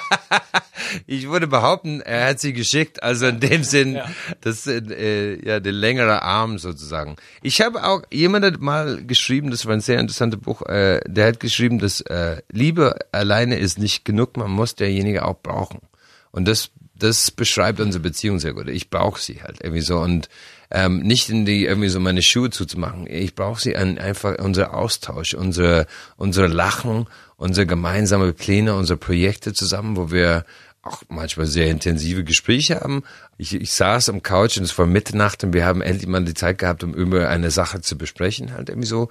Ich 1.05 1.29
würde 1.29 1.45
behaupten, 1.45 2.01
er 2.01 2.29
hat 2.29 2.39
sie 2.39 2.51
geschickt, 2.51 3.03
also 3.03 3.27
in 3.27 3.39
dem 3.39 3.63
Sinn, 3.63 3.93
Ja. 3.93 4.05
das 4.41 4.65
äh, 4.65 5.37
ja 5.45 5.59
der 5.59 5.71
längere 5.71 6.23
Arm 6.23 6.57
sozusagen. 6.57 7.15
Ich 7.43 7.61
habe 7.61 7.83
auch 7.83 8.01
jemand 8.11 8.43
hat 8.43 8.59
mal 8.59 9.05
geschrieben, 9.05 9.51
das 9.51 9.67
war 9.67 9.73
ein 9.73 9.81
sehr 9.81 9.99
interessantes 9.99 10.39
Buch, 10.39 10.63
äh, 10.63 10.99
der 11.05 11.27
hat 11.27 11.39
geschrieben, 11.39 11.77
dass 11.77 12.01
äh, 12.01 12.41
Liebe 12.51 12.95
alleine 13.11 13.59
ist 13.59 13.77
nicht 13.77 14.03
genug, 14.03 14.35
man 14.35 14.49
muss 14.49 14.73
derjenige 14.73 15.25
auch 15.25 15.37
brauchen. 15.43 15.79
Und 16.31 16.47
das 16.47 16.71
das 16.99 17.31
beschreibt 17.31 17.79
unsere 17.79 18.01
Beziehung 18.01 18.39
sehr 18.39 18.53
gut. 18.53 18.67
Ich 18.67 18.89
brauche 18.89 19.21
sie 19.21 19.41
halt 19.41 19.59
irgendwie 19.61 19.81
so 19.81 19.99
und 19.99 20.29
ähm, 20.71 20.99
nicht 20.99 21.29
in 21.29 21.45
die 21.45 21.65
irgendwie 21.65 21.89
so 21.89 21.99
meine 21.99 22.21
Schuhe 22.21 22.49
zuzumachen. 22.51 23.07
Ich 23.07 23.33
brauche 23.33 23.59
sie 23.59 23.75
an 23.75 23.97
einfach 23.97 24.37
unser 24.37 24.73
Austausch, 24.73 25.33
unsere 25.33 25.87
unsere 26.17 26.47
Lachen, 26.47 27.07
unsere 27.37 27.65
gemeinsame 27.65 28.33
Pläne, 28.33 28.75
unsere 28.75 28.97
Projekte 28.97 29.53
zusammen, 29.53 29.97
wo 29.97 30.11
wir 30.11 30.45
auch 30.81 31.03
manchmal 31.09 31.45
sehr 31.45 31.67
intensive 31.67 32.23
Gespräche 32.23 32.79
haben. 32.81 33.03
Ich, 33.37 33.53
ich 33.53 33.73
saß 33.73 34.09
am 34.09 34.23
Couch 34.23 34.57
und 34.57 34.63
es 34.63 34.77
war 34.77 34.85
Mitternacht 34.85 35.43
und 35.43 35.53
wir 35.53 35.65
haben 35.65 35.81
endlich 35.81 36.07
mal 36.07 36.23
die 36.23 36.33
Zeit 36.33 36.57
gehabt, 36.57 36.83
um 36.83 36.93
über 36.93 37.29
eine 37.29 37.51
Sache 37.51 37.81
zu 37.81 37.97
besprechen, 37.97 38.53
halt 38.53 38.69
irgendwie 38.69 38.87
so. 38.87 39.09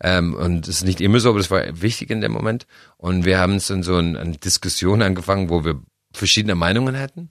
Ähm, 0.00 0.34
und 0.34 0.68
es 0.68 0.76
ist 0.76 0.84
nicht 0.84 1.00
immer 1.00 1.18
so, 1.18 1.30
aber 1.30 1.38
das 1.38 1.50
war 1.50 1.62
wichtig 1.82 2.10
in 2.10 2.20
dem 2.20 2.32
Moment. 2.32 2.66
Und 2.98 3.24
wir 3.24 3.38
haben 3.38 3.56
es 3.56 3.66
dann 3.66 3.82
so 3.82 3.96
eine 3.96 4.38
Diskussion 4.38 5.02
angefangen, 5.02 5.50
wo 5.50 5.64
wir 5.64 5.80
verschiedene 6.12 6.54
Meinungen 6.54 6.98
hatten. 6.98 7.28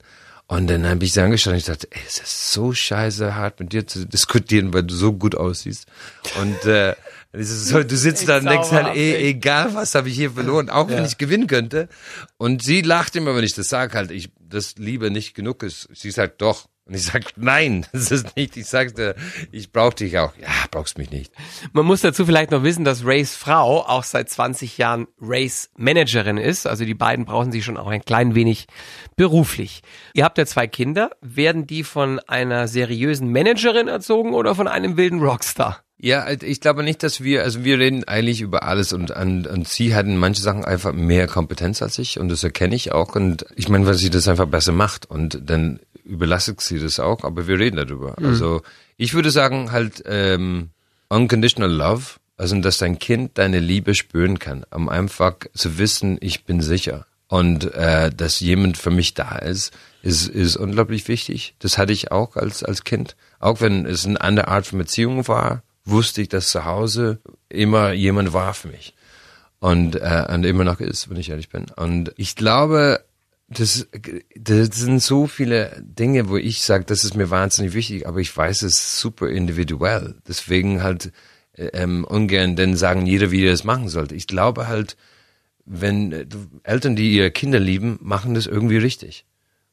Und 0.50 0.68
dann 0.68 0.86
habe 0.88 1.04
ich 1.04 1.12
sie 1.12 1.20
angeschaut 1.20 1.52
und 1.52 1.58
ich 1.58 1.66
dachte, 1.66 1.88
ey, 1.90 2.00
es 2.06 2.18
ist 2.20 2.52
so 2.52 2.72
scheiße 2.72 3.34
hart 3.34 3.60
mit 3.60 3.72
dir 3.74 3.86
zu 3.86 4.06
diskutieren, 4.06 4.72
weil 4.72 4.82
du 4.84 4.94
so 4.94 5.12
gut 5.12 5.34
aussiehst. 5.34 5.86
Und 6.40 6.64
äh, 6.64 6.94
so, 7.34 7.82
du 7.82 7.96
sitzt 7.98 8.26
da 8.28 8.38
und 8.38 8.46
denkst 8.46 8.70
halt, 8.70 8.96
ey, 8.96 9.16
egal 9.28 9.74
was 9.74 9.94
habe 9.94 10.08
ich 10.08 10.14
hier 10.14 10.30
verloren, 10.30 10.70
auch 10.70 10.88
wenn 10.88 10.98
Ja. 10.98 11.04
ich 11.04 11.18
gewinnen 11.18 11.48
könnte. 11.48 11.90
Und 12.38 12.62
sie 12.62 12.80
lacht 12.80 13.14
immer, 13.16 13.36
wenn 13.36 13.44
ich 13.44 13.52
das 13.54 13.68
sage, 13.68 13.94
halt, 13.98 14.10
ich, 14.10 14.30
das 14.40 14.76
Liebe 14.76 15.10
nicht 15.10 15.34
genug 15.34 15.62
ist. 15.62 15.88
Sie 15.92 16.10
sagt 16.10 16.40
doch. 16.40 16.68
Und 16.88 16.94
ich 16.94 17.04
sag, 17.04 17.36
nein, 17.36 17.86
das 17.92 18.10
ist 18.10 18.34
nicht. 18.34 18.56
Ich 18.56 18.66
sagte, 18.66 19.14
ich 19.52 19.72
brauch 19.72 19.92
dich 19.92 20.18
auch. 20.18 20.34
Ja, 20.38 20.48
brauchst 20.70 20.96
mich 20.96 21.10
nicht. 21.10 21.32
Man 21.72 21.84
muss 21.84 22.00
dazu 22.00 22.24
vielleicht 22.24 22.50
noch 22.50 22.62
wissen, 22.62 22.84
dass 22.84 23.04
Rays 23.04 23.36
Frau 23.36 23.82
auch 23.82 24.04
seit 24.04 24.30
20 24.30 24.78
Jahren 24.78 25.06
Rays 25.20 25.70
Managerin 25.76 26.38
ist. 26.38 26.66
Also 26.66 26.84
die 26.84 26.94
beiden 26.94 27.26
brauchen 27.26 27.52
sich 27.52 27.64
schon 27.64 27.76
auch 27.76 27.88
ein 27.88 28.04
klein 28.04 28.34
wenig 28.34 28.66
beruflich. 29.16 29.82
Ihr 30.14 30.24
habt 30.24 30.38
ja 30.38 30.46
zwei 30.46 30.66
Kinder. 30.66 31.10
Werden 31.20 31.66
die 31.66 31.84
von 31.84 32.20
einer 32.20 32.68
seriösen 32.68 33.30
Managerin 33.30 33.88
erzogen 33.88 34.32
oder 34.32 34.54
von 34.54 34.66
einem 34.66 34.96
wilden 34.96 35.20
Rockstar? 35.20 35.84
Ja, 36.00 36.30
ich 36.30 36.60
glaube 36.60 36.84
nicht, 36.84 37.02
dass 37.02 37.24
wir, 37.24 37.42
also 37.42 37.64
wir 37.64 37.78
reden 37.78 38.04
eigentlich 38.04 38.40
über 38.40 38.62
alles 38.62 38.92
und, 38.92 39.10
und, 39.10 39.48
und 39.48 39.66
sie 39.66 39.96
hatten 39.96 40.16
manche 40.16 40.42
Sachen 40.42 40.64
einfach 40.64 40.92
mehr 40.92 41.26
Kompetenz 41.26 41.82
als 41.82 41.98
ich 41.98 42.20
und 42.20 42.28
das 42.28 42.44
erkenne 42.44 42.76
ich 42.76 42.92
auch 42.92 43.16
und 43.16 43.44
ich 43.56 43.68
meine, 43.68 43.84
weil 43.84 43.94
sie 43.94 44.08
das 44.08 44.28
einfach 44.28 44.46
besser 44.46 44.70
macht 44.70 45.06
und 45.06 45.40
dann 45.44 45.80
überlastet 46.04 46.60
sie 46.60 46.78
das 46.78 47.00
auch, 47.00 47.24
aber 47.24 47.48
wir 47.48 47.58
reden 47.58 47.76
darüber. 47.76 48.16
Also 48.18 48.62
ich 48.96 49.14
würde 49.14 49.32
sagen 49.32 49.72
halt 49.72 50.04
ähm, 50.06 50.70
unconditional 51.08 51.70
love, 51.70 52.20
also 52.36 52.58
dass 52.60 52.78
dein 52.78 53.00
Kind 53.00 53.36
deine 53.36 53.58
Liebe 53.58 53.96
spüren 53.96 54.38
kann, 54.38 54.64
um 54.70 54.88
einfach 54.88 55.34
zu 55.52 55.78
wissen, 55.78 56.16
ich 56.20 56.44
bin 56.44 56.60
sicher 56.60 57.06
und 57.26 57.74
äh, 57.74 58.10
dass 58.10 58.38
jemand 58.38 58.78
für 58.78 58.90
mich 58.90 59.14
da 59.14 59.36
ist, 59.36 59.72
ist, 60.02 60.28
ist 60.28 60.56
unglaublich 60.56 61.08
wichtig. 61.08 61.54
Das 61.58 61.76
hatte 61.76 61.92
ich 61.92 62.10
auch 62.10 62.36
als, 62.36 62.62
als 62.62 62.84
Kind. 62.84 63.16
Auch 63.38 63.60
wenn 63.60 63.84
es 63.84 64.06
eine 64.06 64.20
andere 64.20 64.48
Art 64.48 64.66
von 64.66 64.78
Beziehung 64.78 65.28
war, 65.28 65.62
wusste 65.90 66.22
ich, 66.22 66.28
dass 66.28 66.50
zu 66.50 66.64
Hause 66.64 67.20
immer 67.48 67.92
jemand 67.92 68.32
war 68.32 68.54
für 68.54 68.68
mich. 68.68 68.94
Und, 69.60 69.96
äh, 69.96 70.26
und 70.32 70.44
immer 70.44 70.64
noch 70.64 70.80
ist, 70.80 71.10
wenn 71.10 71.16
ich 71.16 71.30
ehrlich 71.30 71.48
bin. 71.48 71.66
Und 71.76 72.12
ich 72.16 72.36
glaube, 72.36 73.04
das, 73.48 73.88
das 74.36 74.68
sind 74.76 75.02
so 75.02 75.26
viele 75.26 75.82
Dinge, 75.82 76.28
wo 76.28 76.36
ich 76.36 76.62
sage, 76.62 76.84
das 76.84 77.02
ist 77.02 77.16
mir 77.16 77.30
wahnsinnig 77.30 77.72
wichtig, 77.72 78.06
aber 78.06 78.18
ich 78.18 78.36
weiß, 78.36 78.62
es 78.62 79.00
super 79.00 79.28
individuell. 79.28 80.16
Deswegen 80.28 80.82
halt 80.82 81.12
äh, 81.54 81.66
ähm, 81.72 82.04
ungern 82.04 82.56
denn 82.56 82.76
sagen, 82.76 83.06
jeder, 83.06 83.30
wie 83.30 83.44
er 83.44 83.52
es 83.52 83.64
machen 83.64 83.88
sollte. 83.88 84.14
Ich 84.14 84.26
glaube 84.26 84.68
halt, 84.68 84.96
wenn 85.64 86.12
äh, 86.12 86.26
Eltern, 86.62 86.94
die 86.94 87.12
ihre 87.12 87.30
Kinder 87.30 87.58
lieben, 87.58 87.98
machen 88.00 88.34
das 88.34 88.46
irgendwie 88.46 88.78
richtig. 88.78 89.24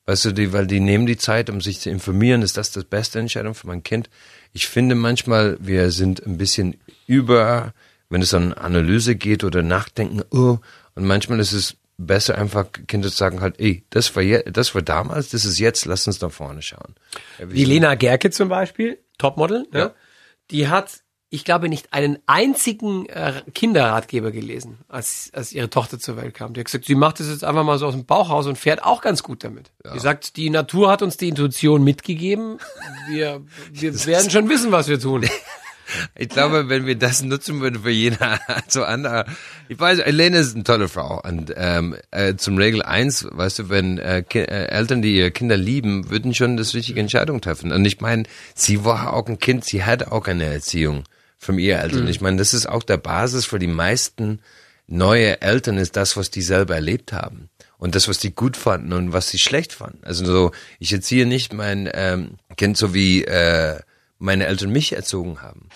Weißt 0.05 0.25
du, 0.25 0.31
die, 0.31 0.53
weil 0.53 0.67
die 0.67 0.79
nehmen 0.79 1.05
die 1.05 1.17
Zeit, 1.17 1.49
um 1.49 1.61
sich 1.61 1.79
zu 1.79 1.89
informieren, 1.89 2.43
ist 2.43 2.57
das 2.57 2.71
das 2.71 2.85
beste 2.85 3.19
Entscheidung 3.19 3.55
für 3.55 3.67
mein 3.67 3.83
Kind? 3.83 4.09
Ich 4.55 4.67
finde 4.67 4.95
manchmal, 4.95 5.57
wir 5.59 5.91
sind 5.91 6.25
ein 6.25 6.37
bisschen 6.37 6.77
über, 7.07 7.73
wenn 8.09 8.21
es 8.21 8.33
an 8.33 8.53
Analyse 8.53 9.15
geht 9.17 9.43
oder 9.43 9.61
Nachdenken, 9.61 10.21
oh, 10.31 10.59
und 10.95 11.05
manchmal 11.05 11.41
ist 11.41 11.51
es 11.51 11.75
besser 11.97 12.37
einfach 12.37 12.67
Kinder 12.87 13.09
zu 13.09 13.15
sagen 13.17 13.41
halt, 13.41 13.59
ey, 13.59 13.83
das 13.89 14.15
war 14.15 14.23
je, 14.23 14.43
das 14.49 14.73
war 14.73 14.81
damals, 14.81 15.29
das 15.29 15.43
ist 15.43 15.59
jetzt, 15.59 15.85
lass 15.85 16.07
uns 16.07 16.21
nach 16.21 16.31
vorne 16.31 16.61
schauen. 16.61 16.95
Wie 17.39 17.63
so- 17.65 17.69
Lena 17.69 17.95
Gerke 17.95 18.31
zum 18.31 18.47
Beispiel, 18.47 18.97
Topmodel, 19.17 19.67
ne? 19.73 19.79
Ja. 19.79 19.93
die 20.51 20.69
hat, 20.69 21.01
ich 21.29 21.43
glaube, 21.43 21.69
nicht 21.69 21.91
einen 21.91 22.19
einzigen 22.27 23.07
äh, 23.07 23.41
Kinderratgeber 23.53 24.31
gelesen, 24.31 24.79
als, 24.87 25.31
als 25.33 25.51
ihre 25.51 25.69
Tochter 25.69 25.99
zur 25.99 26.17
Welt 26.17 26.33
kam. 26.33 26.53
Die 26.53 26.59
hat 26.59 26.65
gesagt, 26.65 26.85
sie 26.85 26.95
macht 26.95 27.19
das 27.19 27.27
jetzt 27.27 27.43
einfach 27.43 27.63
mal 27.63 27.77
so 27.77 27.87
aus 27.87 27.93
dem 27.93 28.05
Bauch 28.05 28.29
raus 28.29 28.47
und 28.47 28.57
fährt 28.57 28.83
auch 28.83 29.01
ganz 29.01 29.23
gut 29.23 29.43
damit. 29.43 29.71
Die 29.93 29.99
sagt, 29.99 30.37
die 30.37 30.49
Natur 30.49 30.89
hat 30.89 31.01
uns 31.01 31.17
die 31.17 31.29
Intuition 31.29 31.83
mitgegeben. 31.83 32.59
Wir, 33.09 33.41
wir 33.71 34.05
werden 34.05 34.29
schon 34.29 34.49
wissen, 34.49 34.71
was 34.71 34.87
wir 34.87 34.99
tun. 34.99 35.25
Ich 36.15 36.29
glaube, 36.29 36.67
wenn 36.67 36.87
wir 36.87 36.95
das 36.95 37.21
nutzen 37.21 37.61
würden 37.61 37.83
für 37.83 37.91
jeder 37.91 38.39
so 38.67 38.83
andere, 38.83 39.25
ich 39.69 39.79
weiß, 39.79 39.99
Elena 39.99 40.39
ist 40.39 40.55
eine 40.55 40.63
tolle 40.63 40.87
Frau 40.87 41.21
und 41.21 41.53
ähm, 41.55 41.95
äh, 42.09 42.33
zum 42.37 42.57
Regel 42.57 42.81
eins, 42.81 43.27
weißt 43.29 43.59
du, 43.59 43.69
wenn 43.69 43.99
äh, 43.99 44.23
äh, 44.33 44.65
Eltern, 44.65 45.03
die 45.03 45.15
ihre 45.15 45.29
Kinder 45.29 45.57
lieben, 45.57 46.09
würden 46.09 46.33
schon 46.33 46.57
das 46.57 46.73
richtige 46.73 46.99
Entscheidung 46.99 47.39
treffen. 47.39 47.71
Und 47.71 47.85
ich 47.85 48.01
meine, 48.01 48.23
sie 48.55 48.83
war 48.83 49.13
auch 49.13 49.27
ein 49.27 49.37
Kind, 49.37 49.63
sie 49.63 49.83
hatte 49.83 50.11
auch 50.11 50.25
eine 50.25 50.45
Erziehung 50.45 51.03
von 51.37 51.59
ihr 51.59 51.79
Eltern. 51.79 52.07
Ich 52.07 52.21
meine, 52.21 52.37
das 52.37 52.53
ist 52.53 52.67
auch 52.67 52.83
der 52.83 52.97
Basis 52.97 53.45
für 53.45 53.59
die 53.59 53.67
meisten 53.67 54.39
neue 54.87 55.41
Eltern, 55.41 55.77
ist 55.77 55.95
das, 55.95 56.17
was 56.17 56.29
die 56.29 56.41
selber 56.41 56.75
erlebt 56.75 57.13
haben. 57.13 57.49
Und 57.77 57.95
das, 57.95 58.07
was 58.07 58.19
die 58.19 58.33
gut 58.33 58.55
fanden 58.57 58.93
und 58.93 59.13
was 59.13 59.29
sie 59.29 59.39
schlecht 59.39 59.73
fanden. 59.73 60.03
Also 60.03 60.25
so, 60.25 60.51
ich 60.79 60.93
erziehe 60.93 61.25
nicht 61.25 61.53
mein 61.53 61.89
ähm, 61.93 62.37
Kind 62.55 62.77
so 62.77 62.93
wie 62.93 63.23
äh, 63.25 63.79
meine 64.17 64.45
Eltern 64.45 64.71
mich 64.71 64.93
erzogen 64.93 65.41
haben. 65.41 65.69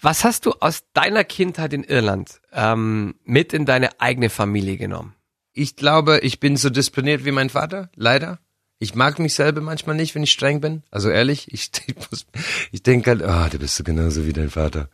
Was 0.00 0.24
hast 0.24 0.46
du 0.46 0.52
aus 0.60 0.84
deiner 0.94 1.24
Kindheit 1.24 1.72
in 1.72 1.84
Irland 1.84 2.40
ähm, 2.52 3.16
mit 3.24 3.52
in 3.52 3.66
deine 3.66 4.00
eigene 4.00 4.30
Familie 4.30 4.76
genommen? 4.76 5.14
Ich 5.52 5.76
glaube, 5.76 6.20
ich 6.20 6.40
bin 6.40 6.56
so 6.56 6.70
diszipliniert 6.70 7.24
wie 7.24 7.32
mein 7.32 7.50
Vater, 7.50 7.90
leider. 7.96 8.38
Ich 8.82 8.94
mag 8.94 9.18
mich 9.18 9.34
selber 9.34 9.60
manchmal 9.60 9.94
nicht, 9.94 10.14
wenn 10.14 10.22
ich 10.22 10.32
streng 10.32 10.62
bin. 10.62 10.82
Also 10.90 11.10
ehrlich, 11.10 11.52
ich, 11.52 11.70
ich, 11.86 12.26
ich 12.72 12.82
denke 12.82 13.10
halt, 13.10 13.22
ah, 13.22 13.48
du 13.50 13.58
bist 13.58 13.76
so 13.76 13.84
genauso 13.84 14.26
wie 14.26 14.32
dein 14.32 14.50
Vater. 14.50 14.88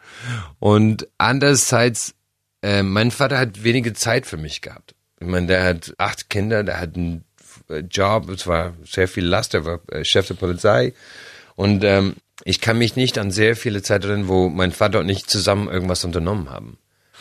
Und 0.58 1.06
andererseits, 1.18 2.14
äh, 2.62 2.82
mein 2.82 3.12
Vater 3.12 3.38
hat 3.38 3.62
wenige 3.62 3.92
Zeit 3.92 4.26
für 4.26 4.36
mich 4.36 4.60
gehabt. 4.60 4.96
Ich 5.20 5.28
meine, 5.28 5.46
der 5.46 5.64
hat 5.64 5.94
acht 5.98 6.28
Kinder, 6.28 6.64
der 6.64 6.80
hat 6.80 6.96
einen 6.96 7.24
äh, 7.68 7.78
Job, 7.78 8.28
es 8.28 8.48
war 8.48 8.74
sehr 8.84 9.06
viel 9.06 9.24
Last, 9.24 9.54
er 9.54 9.64
war 9.64 9.80
äh, 9.92 10.04
Chef 10.04 10.26
der 10.26 10.34
Polizei. 10.34 10.92
Und 11.54 11.84
ähm, 11.84 12.16
ich 12.44 12.60
kann 12.60 12.78
mich 12.78 12.96
nicht 12.96 13.18
an 13.18 13.30
sehr 13.30 13.54
viele 13.54 13.82
Zeit 13.82 14.04
erinnern, 14.04 14.26
wo 14.26 14.48
mein 14.48 14.72
Vater 14.72 14.98
und 14.98 15.08
ich 15.08 15.26
zusammen 15.28 15.68
irgendwas 15.68 16.04
unternommen 16.04 16.50
haben. 16.50 16.76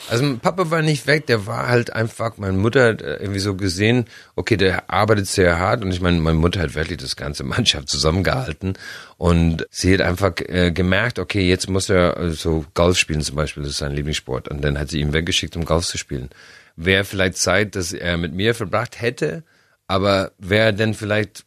Also 0.10 0.24
mein 0.24 0.40
Papa 0.40 0.70
war 0.70 0.82
nicht 0.82 1.08
weg, 1.08 1.26
der 1.26 1.48
war 1.48 1.68
halt 1.68 1.94
einfach, 1.94 2.38
meine 2.38 2.58
Mutter 2.58 2.90
hat 2.90 3.02
äh, 3.02 3.16
irgendwie 3.16 3.40
so 3.40 3.56
gesehen, 3.56 4.06
okay, 4.36 4.56
der 4.56 4.90
arbeitet 4.90 5.28
sehr 5.28 5.58
hart 5.58 5.84
und 5.84 5.92
ich 5.92 6.02
meine, 6.02 6.20
meine 6.20 6.38
Mutter 6.38 6.62
hat 6.62 6.76
wirklich 6.76 7.00
das 7.00 7.16
ganze 7.16 7.44
Mannschaft 7.56 7.90
zusammengehalten 7.90 8.78
und 9.18 9.66
sie 9.72 9.94
hat 9.94 10.02
einfach 10.02 10.34
äh, 10.42 10.72
gemerkt, 10.72 11.18
okay, 11.18 11.48
jetzt 11.48 11.70
muss 11.70 11.90
er 11.90 12.18
äh, 12.18 12.30
so 12.32 12.66
Golf 12.74 12.98
spielen 12.98 13.22
zum 13.22 13.36
Beispiel, 13.36 13.64
das 13.64 13.72
ist 13.72 13.78
sein 13.80 13.94
Lieblingssport 13.94 14.48
und 14.48 14.64
dann 14.64 14.78
hat 14.78 14.90
sie 14.90 15.00
ihn 15.00 15.14
weggeschickt, 15.14 15.56
um 15.56 15.66
Golf 15.66 15.86
zu 15.86 15.98
spielen. 15.98 16.30
Wäre 16.76 17.06
vielleicht 17.06 17.38
Zeit, 17.38 17.76
dass 17.76 17.94
er 17.94 18.18
mit 18.18 18.34
mir 18.34 18.54
verbracht 18.54 19.02
hätte, 19.02 19.44
aber 19.88 20.34
wäre 20.38 20.74
denn 20.74 20.94
vielleicht 20.94 21.46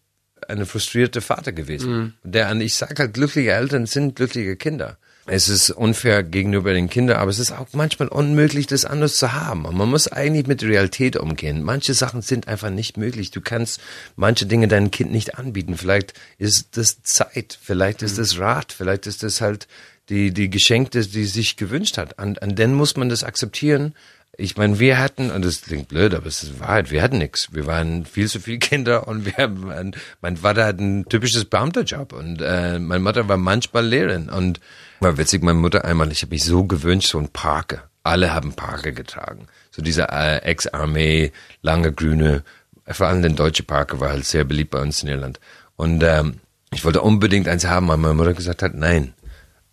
eine 0.48 0.66
frustrierte 0.66 1.20
Vater 1.20 1.52
gewesen. 1.52 1.92
Mhm. 1.92 2.14
Der, 2.22 2.52
ich 2.56 2.74
sage 2.74 2.94
halt, 2.98 3.14
glückliche 3.14 3.52
Eltern 3.52 3.86
sind 3.86 4.16
glückliche 4.16 4.56
Kinder. 4.56 4.96
Es 5.30 5.50
ist 5.50 5.70
unfair 5.70 6.22
gegenüber 6.22 6.72
den 6.72 6.88
Kindern, 6.88 7.18
aber 7.18 7.30
es 7.30 7.38
ist 7.38 7.52
auch 7.52 7.66
manchmal 7.72 8.08
unmöglich, 8.08 8.66
das 8.66 8.86
anders 8.86 9.16
zu 9.16 9.34
haben. 9.34 9.66
Und 9.66 9.76
man 9.76 9.90
muss 9.90 10.08
eigentlich 10.08 10.46
mit 10.46 10.62
Realität 10.62 11.16
umgehen. 11.16 11.62
Manche 11.62 11.92
Sachen 11.92 12.22
sind 12.22 12.48
einfach 12.48 12.70
nicht 12.70 12.96
möglich. 12.96 13.30
Du 13.30 13.42
kannst 13.42 13.80
manche 14.16 14.46
Dinge 14.46 14.68
deinem 14.68 14.90
Kind 14.90 15.12
nicht 15.12 15.38
anbieten. 15.38 15.76
Vielleicht 15.76 16.14
ist 16.38 16.78
das 16.78 17.02
Zeit, 17.02 17.58
vielleicht 17.60 18.00
ist 18.00 18.16
das 18.16 18.38
Rat, 18.38 18.72
vielleicht 18.72 19.06
ist 19.06 19.22
das 19.22 19.42
halt 19.42 19.68
die, 20.08 20.32
die 20.32 20.48
Geschenke, 20.48 21.00
die 21.00 21.24
sich 21.26 21.56
gewünscht 21.56 21.98
hat. 21.98 22.18
An, 22.18 22.38
an 22.38 22.56
den 22.56 22.72
muss 22.72 22.96
man 22.96 23.10
das 23.10 23.22
akzeptieren. 23.22 23.94
Ich 24.40 24.56
meine, 24.56 24.78
wir 24.78 24.98
hatten, 24.98 25.30
und 25.30 25.44
das 25.44 25.60
klingt 25.60 25.88
blöd, 25.88 26.14
aber 26.14 26.26
es 26.26 26.42
ist 26.42 26.60
Wahrheit, 26.60 26.90
wir 26.90 27.02
hatten 27.02 27.18
nichts. 27.18 27.52
Wir 27.52 27.66
waren 27.66 28.06
viel 28.06 28.28
zu 28.28 28.40
viele 28.40 28.58
Kinder 28.60 29.06
und 29.06 29.26
wir 29.26 29.34
haben, 29.34 29.92
mein 30.22 30.36
Vater 30.38 30.64
hat 30.64 30.78
ein 30.78 31.04
typisches 31.06 31.44
Beamterjob 31.44 32.14
und 32.14 32.40
äh, 32.40 32.78
meine 32.78 33.02
Mutter 33.02 33.28
war 33.28 33.36
manchmal 33.36 33.84
Lehrerin 33.86 34.30
und 34.30 34.60
war 35.00 35.18
witzig, 35.18 35.42
meine 35.42 35.58
Mutter 35.58 35.84
einmal, 35.84 36.10
ich 36.12 36.22
habe 36.22 36.34
mich 36.34 36.44
so 36.44 36.64
gewünscht, 36.64 37.10
so 37.10 37.18
ein 37.18 37.28
Parker. 37.28 37.88
Alle 38.02 38.32
haben 38.32 38.54
Parker 38.54 38.92
getragen. 38.92 39.48
So 39.70 39.82
dieser 39.82 40.12
äh, 40.12 40.38
Ex-Armee, 40.38 41.32
lange 41.62 41.92
grüne, 41.92 42.42
vor 42.86 43.06
allem 43.06 43.22
der 43.22 43.32
deutsche 43.32 43.62
Parker 43.62 44.00
war 44.00 44.10
halt 44.10 44.24
sehr 44.24 44.44
beliebt 44.44 44.70
bei 44.70 44.80
uns 44.80 45.02
in 45.02 45.08
Irland. 45.08 45.40
Und 45.76 46.02
ähm, 46.02 46.40
ich 46.72 46.84
wollte 46.84 47.02
unbedingt 47.02 47.48
eins 47.48 47.66
haben, 47.66 47.90
aber 47.90 47.98
meine 47.98 48.14
Mutter 48.14 48.34
gesagt 48.34 48.62
hat, 48.62 48.74
nein, 48.74 49.14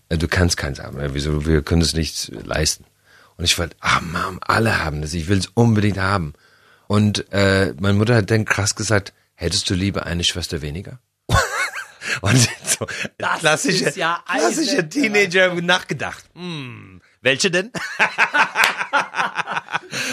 äh, 0.10 0.18
du 0.18 0.28
kannst 0.28 0.58
keins 0.58 0.80
haben. 0.80 0.98
Wieso, 1.14 1.46
wir 1.46 1.62
können 1.62 1.82
es 1.82 1.94
nicht 1.94 2.32
leisten. 2.46 2.86
Und 3.38 3.46
ich 3.46 3.58
wollte, 3.58 3.76
ah 3.80 4.02
Mom, 4.02 4.40
alle 4.42 4.84
haben 4.84 5.02
das, 5.02 5.14
ich 5.14 5.28
will 5.28 5.38
es 5.38 5.48
unbedingt 5.48 5.98
haben. 5.98 6.34
Und 6.88 7.32
äh, 7.32 7.74
meine 7.80 7.98
Mutter 7.98 8.16
hat 8.16 8.32
dann 8.32 8.46
krass 8.46 8.76
gesagt, 8.76 9.14
hättest 9.36 9.70
du 9.70 9.74
lieber 9.74 10.06
eine 10.06 10.24
Schwester 10.24 10.62
weniger? 10.62 11.00
Und 12.22 12.38
so 12.66 12.86
das 13.18 13.40
klassische, 13.40 13.86
ist 13.86 13.98
ja 13.98 14.24
klassische 14.28 14.88
Teenager 14.88 15.54
nachgedacht. 15.62 16.26
Hm, 16.34 17.02
welche 17.22 17.52
denn? 17.52 17.72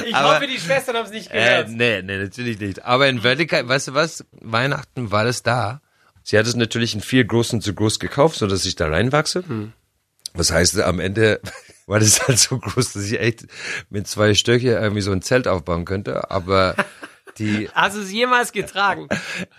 ich 0.07 0.15
Aber, 0.15 0.37
hoffe, 0.37 0.47
die 0.47 0.59
Schwestern 0.59 0.97
haben 0.97 1.07
es 1.07 1.13
nicht 1.13 1.31
gehört. 1.31 1.69
Äh, 1.69 1.73
nee, 1.73 2.03
nee, 2.03 2.19
natürlich 2.19 2.59
nicht. 2.59 2.85
Aber 2.85 3.09
in 3.09 3.23
Wirklichkeit, 3.23 3.69
weißt 3.69 3.89
du 3.89 3.95
was? 3.95 4.25
Weihnachten 4.33 5.11
war 5.11 5.25
das 5.25 5.43
da. 5.43 5.81
Sie 6.23 6.39
hat 6.39 6.47
es 6.47 6.55
natürlich 6.55 6.95
in 6.95 7.01
vier 7.01 7.25
großen 7.25 7.61
zu 7.61 7.75
groß 7.75 7.99
gekauft, 7.99 8.37
so 8.37 8.47
dass 8.47 8.65
ich 8.65 8.77
da 8.77 8.89
reinwachse. 8.89 9.45
Hm. 9.47 9.73
Was 10.35 10.51
heißt, 10.51 10.81
am 10.81 11.01
Ende 11.01 11.41
war 11.87 12.01
das 12.01 12.27
halt 12.27 12.39
so 12.39 12.59
groß, 12.59 12.95
dass 12.95 13.05
ich 13.05 13.21
echt 13.21 13.47
mit 13.91 14.07
zwei 14.07 14.35
Stöcke 14.35 14.73
irgendwie 14.73 15.03
so 15.03 15.13
ein 15.13 15.23
Zelt 15.23 15.49
aufbauen 15.49 15.85
könnte. 15.85 16.31
Aber 16.31 16.75
die. 17.39 17.69
Hast 17.73 17.97
du 17.97 18.03
es 18.03 18.13
jemals 18.13 18.53
getragen? 18.53 19.09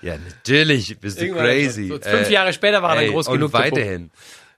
ja, 0.02 0.16
natürlich. 0.18 1.00
Bist 1.00 1.20
du 1.20 1.26
Irgendwann 1.26 1.46
crazy. 1.46 1.88
So, 1.88 2.00
fünf 2.00 2.30
Jahre 2.30 2.50
äh, 2.50 2.54
später 2.54 2.82
war 2.82 2.96
er 2.96 3.04
dann 3.04 3.12
groß 3.12 3.28
und 3.28 3.36
genug. 3.36 3.54
weiterhin. 3.54 4.12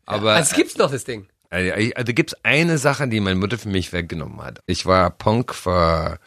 Aber. 0.06 0.32
Ja, 0.32 0.36
also 0.38 0.56
gibt's 0.56 0.78
noch 0.78 0.92
das 0.92 1.04
Ding. 1.04 1.28
Also, 1.50 1.72
also 1.96 2.14
gibt's 2.14 2.36
eine 2.44 2.78
Sache, 2.78 3.08
die 3.08 3.20
meine 3.20 3.40
Mutter 3.40 3.58
für 3.58 3.70
mich 3.70 3.94
weggenommen 3.94 4.42
hat. 4.42 4.60
Ich 4.66 4.86
war 4.86 5.10
Punk 5.10 5.54
vor, 5.54 6.18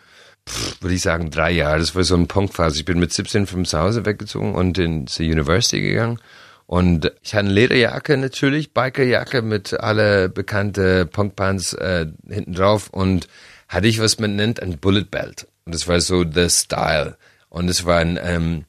würde 0.80 0.94
ich 0.94 1.02
sagen, 1.02 1.30
drei 1.30 1.50
Jahre. 1.50 1.78
Das 1.78 1.94
war 1.94 2.04
so 2.04 2.14
ein 2.14 2.28
Punkphase. 2.28 2.78
Ich 2.78 2.84
bin 2.84 2.98
mit 2.98 3.12
17 3.12 3.46
von 3.46 3.64
zu 3.64 3.78
Hause 3.78 4.04
weggezogen 4.04 4.54
und 4.54 4.78
in 4.78 5.06
die 5.06 5.30
University 5.30 5.80
gegangen. 5.80 6.18
Und 6.66 7.12
ich 7.22 7.34
hatte 7.34 7.46
eine 7.46 7.54
Lederjacke 7.54 8.18
natürlich, 8.18 8.74
Bikerjacke 8.74 9.40
mit 9.40 9.72
alle 9.72 10.28
bekannte 10.28 11.06
Punkpants 11.06 11.72
äh, 11.72 12.06
hinten 12.28 12.52
drauf 12.52 12.90
und 12.90 13.26
hatte 13.68 13.88
ich, 13.88 14.00
was 14.00 14.18
man 14.18 14.36
nennt, 14.36 14.60
ein 14.62 14.78
Bullet 14.78 15.04
Belt. 15.04 15.46
Und 15.68 15.74
das 15.74 15.86
war 15.86 16.00
so 16.00 16.24
the 16.24 16.48
Style. 16.48 17.18
Und 17.50 17.68
es 17.68 17.84
war 17.84 17.98
ein, 17.98 18.18
ähm, 18.22 18.64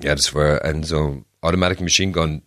ja, 0.00 0.14
das 0.14 0.34
war 0.34 0.64
ein 0.64 0.82
so 0.82 1.26
Automatic 1.42 1.82
Machine 1.82 2.10
Gun 2.10 2.40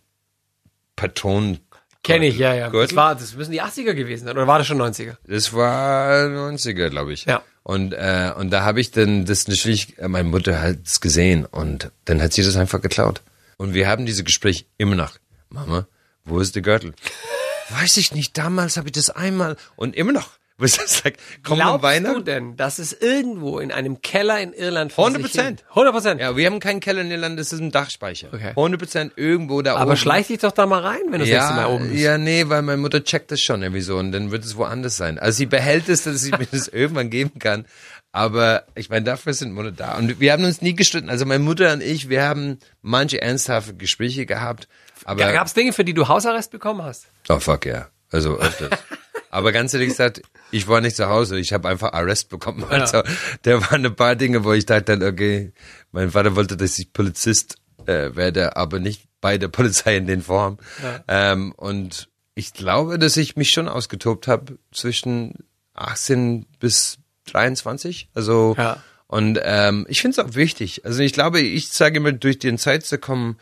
Patron. 0.96 1.60
Kenne 2.02 2.26
ich, 2.26 2.36
ja, 2.36 2.52
ja. 2.52 2.68
Das 2.68 2.96
war, 2.96 3.14
das 3.14 3.36
müssen 3.36 3.52
die 3.52 3.62
80er 3.62 3.94
gewesen 3.94 4.26
sein, 4.26 4.36
oder 4.36 4.48
war 4.48 4.58
das 4.58 4.66
schon 4.66 4.82
90er? 4.82 5.18
Das 5.28 5.52
war 5.52 6.26
90er, 6.26 6.88
glaube 6.88 7.12
ich. 7.12 7.26
Ja. 7.26 7.44
Und, 7.62 7.92
äh, 7.92 8.32
und 8.36 8.50
da 8.50 8.64
habe 8.64 8.80
ich 8.80 8.90
dann 8.90 9.24
das 9.24 9.46
natürlich, 9.46 9.96
äh, 10.00 10.08
meine 10.08 10.28
Mutter 10.28 10.60
hat 10.60 10.78
es 10.84 11.00
gesehen 11.00 11.44
und 11.44 11.92
dann 12.06 12.20
hat 12.20 12.32
sie 12.32 12.42
das 12.42 12.56
einfach 12.56 12.82
geklaut. 12.82 13.22
Und 13.56 13.72
wir 13.72 13.86
haben 13.86 14.04
diese 14.04 14.24
Gespräche 14.24 14.64
immer 14.78 14.96
noch. 14.96 15.12
Mama, 15.48 15.86
wo 16.24 16.40
ist 16.40 16.56
der 16.56 16.62
Gürtel? 16.62 16.92
Weiß 17.70 17.98
ich 17.98 18.12
nicht, 18.12 18.36
damals 18.36 18.78
habe 18.78 18.88
ich 18.88 18.94
das 18.94 19.10
einmal 19.10 19.56
und 19.76 19.94
immer 19.94 20.10
noch. 20.10 20.30
Was 20.58 20.78
ist 20.78 21.04
das? 21.04 21.12
Komm 21.42 21.58
Glaubst 21.58 21.82
Weihnachten? 21.82 22.14
du 22.16 22.22
denn, 22.22 22.56
dass 22.56 22.78
es 22.78 22.94
irgendwo 22.94 23.58
in 23.58 23.70
einem 23.70 24.00
Keller 24.00 24.40
in 24.40 24.54
Irland 24.54 24.90
100 24.96 25.20
Prozent. 25.20 25.64
100 25.68 25.92
Prozent. 25.92 26.20
Ja, 26.20 26.34
wir 26.34 26.46
haben 26.46 26.60
keinen 26.60 26.80
Keller 26.80 27.02
in 27.02 27.10
Irland, 27.10 27.38
das 27.38 27.52
ist 27.52 27.60
ein 27.60 27.70
Dachspeicher. 27.70 28.28
Okay. 28.32 28.50
100 28.50 28.80
Prozent 28.80 29.12
irgendwo 29.16 29.60
da 29.60 29.72
Aber 29.72 29.82
oben. 29.82 29.90
Aber 29.90 29.96
schleich 29.96 30.28
dich 30.28 30.38
doch 30.38 30.52
da 30.52 30.64
mal 30.64 30.80
rein, 30.80 31.00
wenn 31.10 31.20
du 31.20 31.26
ja, 31.26 31.36
das 31.36 31.50
nächste 31.50 31.54
Mal 31.54 31.74
oben 31.74 31.88
bist. 31.90 32.02
Ja, 32.02 32.16
nee, 32.16 32.44
weil 32.48 32.62
meine 32.62 32.78
Mutter 32.78 33.04
checkt 33.04 33.30
das 33.30 33.40
schon 33.42 33.62
irgendwie 33.62 33.82
so 33.82 33.98
und 33.98 34.12
dann 34.12 34.30
wird 34.30 34.44
es 34.44 34.56
woanders 34.56 34.96
sein. 34.96 35.18
Also 35.18 35.36
sie 35.36 35.46
behält 35.46 35.90
es, 35.90 36.04
dass 36.04 36.22
sie 36.22 36.30
mir 36.30 36.46
das 36.50 36.68
irgendwann 36.72 37.10
geben 37.10 37.38
kann. 37.38 37.66
Aber 38.12 38.64
ich 38.74 38.88
meine, 38.88 39.04
dafür 39.04 39.34
sind 39.34 39.52
Mutter 39.52 39.72
da. 39.72 39.98
Und 39.98 40.20
wir 40.20 40.32
haben 40.32 40.44
uns 40.44 40.62
nie 40.62 40.74
gestritten. 40.74 41.10
Also 41.10 41.26
meine 41.26 41.44
Mutter 41.44 41.70
und 41.74 41.82
ich, 41.82 42.08
wir 42.08 42.22
haben 42.22 42.60
manche 42.80 43.20
ernsthafte 43.20 43.74
Gespräche 43.74 44.24
gehabt. 44.24 44.68
Aber 45.04 45.32
Gab 45.32 45.46
es 45.48 45.52
Dinge, 45.52 45.74
für 45.74 45.84
die 45.84 45.92
du 45.92 46.08
Hausarrest 46.08 46.50
bekommen 46.50 46.82
hast? 46.82 47.08
Oh 47.28 47.40
fuck, 47.40 47.66
ja. 47.66 47.72
Yeah. 47.72 47.90
Also 48.10 48.38
öfters. 48.38 48.70
Aber 49.36 49.52
ganz 49.52 49.74
ehrlich 49.74 49.90
gesagt, 49.90 50.22
ich 50.50 50.66
war 50.66 50.80
nicht 50.80 50.96
zu 50.96 51.10
Hause, 51.10 51.38
ich 51.38 51.52
habe 51.52 51.68
einfach 51.68 51.92
Arrest 51.92 52.30
bekommen. 52.30 52.64
Also 52.70 52.96
ja. 52.96 53.04
da 53.42 53.70
waren 53.70 53.84
ein 53.84 53.94
paar 53.94 54.16
Dinge, 54.16 54.44
wo 54.44 54.54
ich 54.54 54.64
dachte, 54.64 54.98
okay, 55.04 55.52
mein 55.92 56.12
Vater 56.12 56.36
wollte, 56.36 56.56
dass 56.56 56.78
ich 56.78 56.94
Polizist 56.94 57.56
äh, 57.84 58.16
werde, 58.16 58.56
aber 58.56 58.78
nicht 58.78 59.02
bei 59.20 59.36
der 59.36 59.48
Polizei 59.48 59.98
in 59.98 60.06
den 60.06 60.22
Form. 60.22 60.56
Ja. 60.82 61.04
Ähm, 61.08 61.52
und 61.52 62.08
ich 62.34 62.54
glaube, 62.54 62.98
dass 62.98 63.18
ich 63.18 63.36
mich 63.36 63.50
schon 63.50 63.68
ausgetobt 63.68 64.26
habe 64.26 64.58
zwischen 64.72 65.34
18 65.74 66.46
bis 66.58 66.96
23. 67.26 68.08
Also 68.14 68.54
ja. 68.56 68.82
und 69.06 69.38
ähm, 69.42 69.84
ich 69.90 70.00
finde 70.00 70.18
es 70.18 70.26
auch 70.26 70.34
wichtig. 70.34 70.86
Also 70.86 71.02
ich 71.02 71.12
glaube, 71.12 71.40
ich 71.40 71.68
sage 71.68 71.98
immer, 71.98 72.12
durch 72.12 72.38
die 72.38 72.56
Zeit 72.56 72.86
zu 72.86 72.96
kommen, 72.96 73.36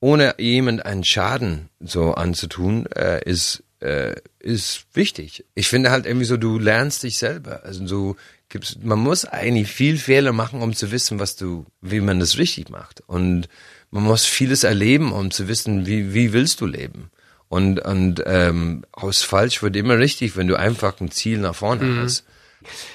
ohne 0.00 0.34
jemand 0.38 0.84
einen 0.84 1.04
Schaden 1.04 1.68
so 1.78 2.14
anzutun, 2.14 2.86
äh, 2.86 3.22
ist 3.24 3.62
äh, 3.80 4.14
ist 4.38 4.86
wichtig. 4.94 5.44
Ich 5.54 5.68
finde 5.68 5.90
halt 5.90 6.06
irgendwie 6.06 6.26
so, 6.26 6.36
du 6.36 6.58
lernst 6.58 7.02
dich 7.02 7.18
selber. 7.18 7.64
Also 7.64 7.86
so 7.86 8.16
gibt's, 8.48 8.78
man 8.82 8.98
muss 8.98 9.24
eigentlich 9.24 9.68
viel 9.68 9.98
Fehler 9.98 10.32
machen, 10.32 10.62
um 10.62 10.74
zu 10.74 10.90
wissen, 10.90 11.18
was 11.18 11.36
du, 11.36 11.66
wie 11.80 12.00
man 12.00 12.20
das 12.20 12.38
richtig 12.38 12.70
macht. 12.70 13.02
Und 13.06 13.48
man 13.90 14.02
muss 14.02 14.24
vieles 14.24 14.64
erleben, 14.64 15.12
um 15.12 15.30
zu 15.30 15.48
wissen, 15.48 15.86
wie, 15.86 16.14
wie 16.14 16.32
willst 16.32 16.60
du 16.60 16.66
leben. 16.66 17.10
Und, 17.48 17.80
und 17.80 18.22
ähm, 18.26 18.84
aus 18.92 19.22
falsch 19.22 19.62
wird 19.62 19.76
immer 19.76 19.98
richtig, 19.98 20.36
wenn 20.36 20.48
du 20.48 20.56
einfach 20.56 21.00
ein 21.00 21.10
Ziel 21.10 21.38
nach 21.38 21.54
vorne 21.54 21.84
mhm. 21.84 22.02
hast. 22.02 22.24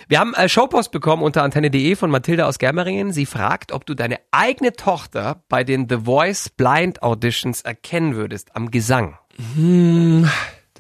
Wir 0.08 0.20
haben 0.20 0.34
äh, 0.34 0.50
Showpost 0.50 0.92
bekommen 0.92 1.24
unter 1.24 1.44
antenne.de 1.44 1.96
von 1.96 2.10
Mathilda 2.10 2.46
aus 2.46 2.60
Germeringen. 2.60 3.14
Sie 3.14 3.26
fragt, 3.26 3.72
ob 3.72 3.86
du 3.86 3.94
deine 3.94 4.20
eigene 4.32 4.74
Tochter 4.74 5.44
bei 5.48 5.64
den 5.64 5.88
The 5.88 6.00
Voice 6.04 6.50
Blind 6.50 7.02
Auditions 7.02 7.62
erkennen 7.62 8.16
würdest 8.16 8.56
am 8.56 8.72
Gesang. 8.72 9.18
Hm, 9.56 10.30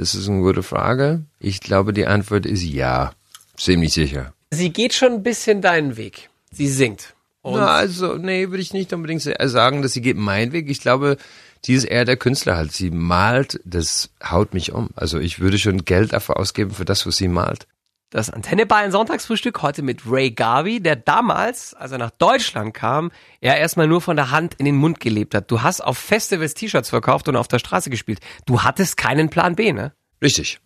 das 0.02 0.16
ist 0.16 0.28
eine 0.28 0.42
gute 0.42 0.64
Frage. 0.64 1.26
Ich 1.40 1.60
glaube, 1.60 1.94
die 1.94 2.08
Antwort 2.08 2.48
ist 2.48 2.64
ja. 2.64 3.14
Ziemlich 3.56 3.94
sicher. 3.94 4.34
Sie 4.50 4.72
geht 4.72 4.96
schon 4.96 5.14
ein 5.14 5.24
bisschen 5.24 5.62
deinen 5.62 5.96
Weg. 5.96 6.32
Sie 6.52 6.68
singt. 6.68 7.14
Na, 7.44 7.68
also, 7.68 8.16
nee, 8.16 8.50
würde 8.50 8.64
ich 8.64 8.74
nicht 8.74 8.92
unbedingt 8.94 9.22
sagen, 9.22 9.84
dass 9.84 9.94
sie 9.94 10.02
geht 10.02 10.18
meinen 10.18 10.54
Weg. 10.54 10.72
Ich 10.72 10.82
glaube, 10.82 11.18
die 11.66 11.76
ist 11.76 11.84
eher 11.84 12.04
der 12.06 12.18
Künstler 12.18 12.58
halt. 12.58 12.72
Sie 12.72 12.90
malt, 12.90 13.60
das 13.64 14.10
haut 14.24 14.56
mich 14.56 14.72
um. 14.72 14.90
Also 14.96 15.20
ich 15.20 15.40
würde 15.40 15.60
schon 15.60 15.86
Geld 15.86 16.14
dafür 16.14 16.38
ausgeben 16.38 16.72
für 16.72 16.86
das, 16.86 17.06
was 17.06 17.18
sie 17.18 17.28
malt. 17.28 17.68
Das 18.12 18.30
Antenne 18.30 18.66
Bayern 18.66 18.92
Sonntagsfrühstück 18.92 19.62
heute 19.62 19.84
mit 19.84 20.02
Ray 20.06 20.32
Garvey, 20.32 20.82
der 20.82 20.98
damals, 20.98 21.74
als 21.74 21.94
er 21.94 21.98
nach 21.98 22.12
Deutschland 22.12 22.74
kam, 22.74 23.10
er 23.40 23.58
erstmal 23.58 23.88
nur 23.88 24.02
von 24.02 24.18
der 24.18 24.32
Hand 24.32 24.54
in 24.56 24.66
den 24.66 24.76
Mund 24.76 25.00
gelebt 25.00 25.34
hat. 25.34 25.50
Du 25.50 25.62
hast 25.62 25.80
auf 25.80 25.98
Festivals 25.98 26.54
T-Shirts 26.54 26.90
verkauft 26.90 27.30
und 27.30 27.38
auf 27.38 27.48
der 27.48 27.60
Straße 27.60 27.90
gespielt. 27.90 28.20
Du 28.46 28.64
hattest 28.64 28.98
keinen 28.98 29.30
Plan 29.30 29.56
B, 29.56 29.72
ne? 29.72 29.94
Richtig. 30.22 30.60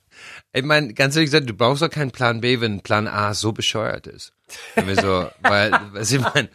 Ich 0.53 0.63
meine, 0.63 0.95
ganz 0.95 1.15
ehrlich 1.15 1.29
gesagt, 1.29 1.47
du 1.47 1.53
brauchst 1.53 1.83
doch 1.83 1.89
keinen 1.91 2.09
Plan 2.09 2.41
B, 2.41 2.61
wenn 2.61 2.81
Plan 2.81 3.07
A 3.07 3.35
so 3.35 3.51
bescheuert 3.51 4.07
ist. 4.07 4.33
so, 4.99 5.29
weil, 5.41 5.71
was 5.91 6.11
ich 6.11 6.21
meine, 6.21 6.49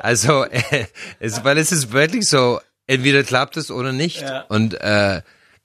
also, 0.00 0.44
äh, 0.44 0.86
es, 1.20 1.44
weil 1.44 1.58
es 1.58 1.70
ist 1.70 1.92
wirklich 1.92 2.26
so, 2.26 2.60
entweder 2.86 3.24
klappt 3.24 3.58
es 3.58 3.70
oder 3.70 3.92
nicht. 3.92 4.22
Ja. 4.22 4.46
Und 4.48 4.72
äh, 4.80 5.20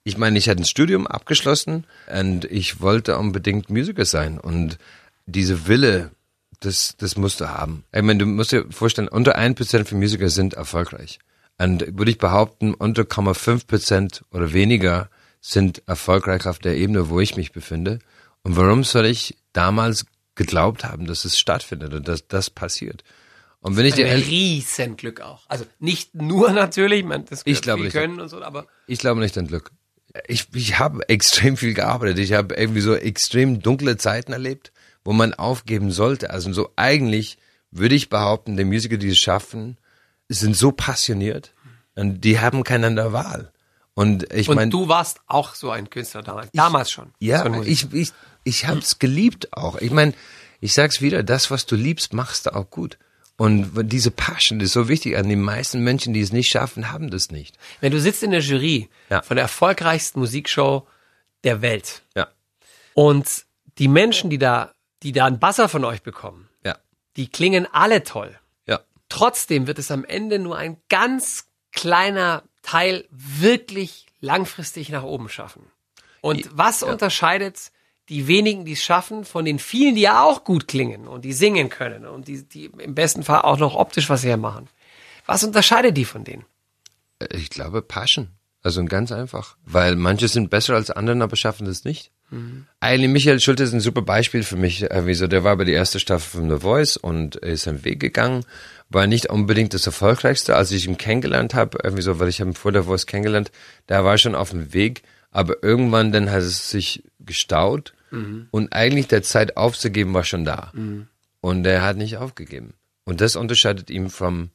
ich 0.06 0.16
meine, 0.16 0.38
ich 0.38 0.48
hatte 0.48 0.62
ein 0.62 0.66
Studium 0.66 1.08
abgeschlossen 1.08 1.84
und 2.08 2.44
ich 2.44 2.80
wollte 2.80 3.18
unbedingt 3.18 3.70
Musiker 3.70 4.04
sein. 4.04 4.38
Und 4.38 4.78
diese 5.26 5.66
Wille, 5.66 6.12
das, 6.60 6.96
das 6.96 7.16
musst 7.16 7.40
du 7.40 7.48
haben. 7.48 7.82
Ich 7.92 8.02
meine, 8.02 8.20
du 8.20 8.26
musst 8.26 8.52
dir 8.52 8.66
vorstellen, 8.70 9.08
unter 9.08 9.36
1% 9.36 9.84
von 9.84 9.98
Musiker 9.98 10.28
sind 10.28 10.54
erfolgreich. 10.54 11.18
Und 11.58 11.98
würde 11.98 12.12
ich 12.12 12.18
behaupten, 12.18 12.72
unter 12.72 13.02
0,5% 13.02 14.22
oder 14.30 14.52
weniger 14.52 15.10
sind 15.40 15.82
erfolgreich 15.88 16.46
auf 16.46 16.60
der 16.60 16.76
Ebene, 16.76 17.08
wo 17.08 17.18
ich 17.18 17.34
mich 17.36 17.50
befinde. 17.50 17.98
Und 18.44 18.56
warum 18.56 18.84
soll 18.84 19.06
ich 19.06 19.36
damals 19.54 20.06
geglaubt 20.36 20.84
haben, 20.84 21.06
dass 21.06 21.24
es 21.24 21.36
stattfindet 21.36 21.92
und 21.92 22.06
dass 22.06 22.28
das 22.28 22.48
passiert? 22.50 23.02
Und 23.58 23.76
wenn 23.76 23.86
ich 23.86 23.94
dir 23.94 24.06
Ein 24.06 24.20
Riesenglück 24.20 25.20
auch. 25.20 25.42
Also 25.48 25.66
nicht 25.80 26.14
nur 26.14 26.52
natürlich, 26.52 27.04
man, 27.04 27.24
das 27.24 27.42
Ich 27.44 27.60
glaube 27.60 27.82
nicht. 27.82 27.92
können 27.92 28.20
und 28.20 28.28
so, 28.28 28.40
aber 28.40 28.68
Ich 28.86 29.00
glaube 29.00 29.20
nicht 29.20 29.36
an 29.36 29.48
Glück. 29.48 29.72
Ich, 30.26 30.48
ich 30.54 30.78
habe 30.78 31.08
extrem 31.08 31.56
viel 31.56 31.74
gearbeitet. 31.74 32.18
Ich 32.18 32.32
habe 32.32 32.54
irgendwie 32.54 32.80
so 32.80 32.94
extrem 32.94 33.60
dunkle 33.60 33.96
Zeiten 33.96 34.32
erlebt, 34.32 34.72
wo 35.04 35.12
man 35.12 35.34
aufgeben 35.34 35.90
sollte. 35.90 36.30
Also 36.30 36.52
so 36.52 36.72
eigentlich 36.76 37.38
würde 37.70 37.94
ich 37.94 38.08
behaupten, 38.08 38.56
die 38.56 38.64
Musiker, 38.64 38.96
die 38.96 39.10
es 39.10 39.18
schaffen, 39.18 39.76
sind 40.28 40.56
so 40.56 40.72
passioniert 40.72 41.52
und 41.94 42.22
die 42.22 42.40
haben 42.40 42.64
keine 42.64 42.88
andere 42.88 43.12
Wahl. 43.12 43.52
Und 43.94 44.32
ich 44.32 44.48
meine, 44.48 44.70
du 44.70 44.88
warst 44.88 45.20
auch 45.26 45.54
so 45.54 45.70
ein 45.70 45.88
Künstler 45.88 46.22
damals. 46.22 46.50
Damals 46.52 46.90
schon. 46.90 47.12
ja, 47.18 47.42
So 47.42 47.62
ich, 47.62 47.92
ich, 47.94 48.12
ich 48.44 48.66
habe 48.66 48.80
es 48.80 48.98
geliebt 48.98 49.54
auch. 49.54 49.76
Ich 49.80 49.90
meine, 49.90 50.12
ich 50.60 50.74
sag's 50.74 51.00
wieder, 51.00 51.22
das, 51.22 51.50
was 51.50 51.64
du 51.64 51.76
liebst, 51.76 52.12
machst 52.12 52.46
du 52.46 52.54
auch 52.54 52.68
gut. 52.68 52.98
Und 53.38 53.70
diese 53.92 54.10
Passion 54.10 54.60
ist 54.60 54.72
so 54.72 54.88
wichtig. 54.88 55.16
An 55.18 55.28
die 55.28 55.36
meisten 55.36 55.80
Menschen, 55.84 56.14
die 56.14 56.20
es 56.22 56.32
nicht 56.32 56.50
schaffen, 56.50 56.90
haben 56.90 57.10
das 57.10 57.30
nicht. 57.30 57.58
Wenn 57.80 57.92
du 57.92 58.00
sitzt 58.00 58.22
in 58.22 58.30
der 58.30 58.40
Jury 58.40 58.88
Ja. 59.10 59.20
von 59.22 59.36
der 59.36 59.42
erfolgreichsten 59.44 60.20
Musikshow 60.20 60.86
der 61.44 61.60
Welt 61.60 62.02
Ja, 62.14 62.28
und 62.94 63.44
die 63.78 63.88
Menschen, 63.88 64.30
die 64.30 64.38
da, 64.38 64.72
die 65.02 65.12
da 65.12 65.26
einen 65.26 65.38
Buzzer 65.38 65.68
von 65.68 65.84
euch 65.84 66.02
bekommen, 66.02 66.48
ja, 66.64 66.78
die 67.16 67.28
klingen 67.28 67.66
alle 67.72 68.02
toll. 68.04 68.38
ja. 68.66 68.80
Trotzdem 69.10 69.66
wird 69.66 69.78
es 69.78 69.90
am 69.90 70.04
Ende 70.04 70.38
nur 70.38 70.56
ein 70.56 70.78
ganz 70.88 71.44
kleiner 71.72 72.42
Teil 72.62 73.06
wirklich 73.10 74.06
langfristig 74.20 74.88
nach 74.88 75.02
oben 75.04 75.28
schaffen. 75.28 75.62
Und 76.22 76.48
was 76.52 76.82
unterscheidet 76.82 77.70
die 78.08 78.28
wenigen, 78.28 78.64
die 78.64 78.72
es 78.72 78.82
schaffen, 78.82 79.24
von 79.24 79.44
den 79.44 79.58
vielen, 79.58 79.94
die 79.94 80.02
ja 80.02 80.22
auch 80.22 80.44
gut 80.44 80.68
klingen 80.68 81.08
und 81.08 81.24
die 81.24 81.32
singen 81.32 81.68
können 81.68 82.06
und 82.06 82.28
die, 82.28 82.42
die 82.42 82.66
im 82.66 82.94
besten 82.94 83.22
Fall 83.22 83.42
auch 83.42 83.58
noch 83.58 83.74
optisch 83.74 84.08
was 84.08 84.24
hermachen? 84.24 84.68
Was 85.26 85.42
unterscheidet 85.42 85.96
die 85.96 86.04
von 86.04 86.24
denen? 86.24 86.44
Ich 87.30 87.50
glaube 87.50 87.82
Passion. 87.82 88.28
Also 88.62 88.84
ganz 88.84 89.12
einfach. 89.12 89.56
Weil 89.64 89.96
manche 89.96 90.28
sind 90.28 90.50
besser 90.50 90.74
als 90.74 90.90
anderen, 90.90 91.22
aber 91.22 91.36
schaffen 91.36 91.66
das 91.66 91.84
nicht. 91.84 92.10
Eigentlich 92.80 93.10
Michael 93.10 93.38
Schulte 93.38 93.62
ist 93.62 93.72
ein 93.72 93.80
super 93.80 94.02
Beispiel 94.02 94.42
für 94.42 94.56
mich. 94.56 94.82
Äh, 94.82 95.06
Wieso? 95.06 95.28
Der 95.28 95.44
war 95.44 95.56
bei 95.56 95.64
der 95.64 95.76
ersten 95.76 96.00
Staffel 96.00 96.40
von 96.40 96.50
The 96.50 96.60
Voice 96.60 96.96
und 96.96 97.36
ist 97.36 97.62
seinen 97.62 97.84
Weg 97.84 98.00
gegangen. 98.00 98.44
War 98.88 99.06
nicht 99.06 99.30
unbedingt 99.30 99.74
das 99.74 99.86
Erfolgreichste, 99.86 100.56
als 100.56 100.72
ich 100.72 100.88
ihn 100.88 100.98
kennengelernt 100.98 101.54
habe. 101.54 101.78
Irgendwie 101.84 102.02
so, 102.02 102.18
weil 102.18 102.28
ich 102.28 102.40
habe 102.40 102.50
ihn 102.50 102.54
vor 102.54 102.72
der 102.72 102.84
Voice 102.84 103.06
kennengelernt. 103.06 103.52
Da 103.86 104.04
war 104.04 104.12
er 104.12 104.18
schon 104.18 104.34
auf 104.34 104.50
dem 104.50 104.74
Weg. 104.74 105.02
Aber 105.30 105.62
irgendwann 105.62 106.10
dann 106.10 106.30
hat 106.30 106.42
es 106.42 106.70
sich 106.70 107.04
gestaut. 107.20 107.94
Und 108.50 108.72
eigentlich 108.72 109.08
der 109.08 109.22
Zeit 109.22 109.56
aufzugeben 109.56 110.14
war 110.14 110.24
schon 110.24 110.44
da. 110.44 110.72
Und 111.40 111.66
er 111.66 111.82
hat 111.82 111.96
nicht 111.96 112.16
aufgegeben. 112.16 112.74
Und 113.04 113.20
das 113.20 113.36
unterscheidet 113.36 113.90
ihn 113.90 114.10
von 114.10 114.50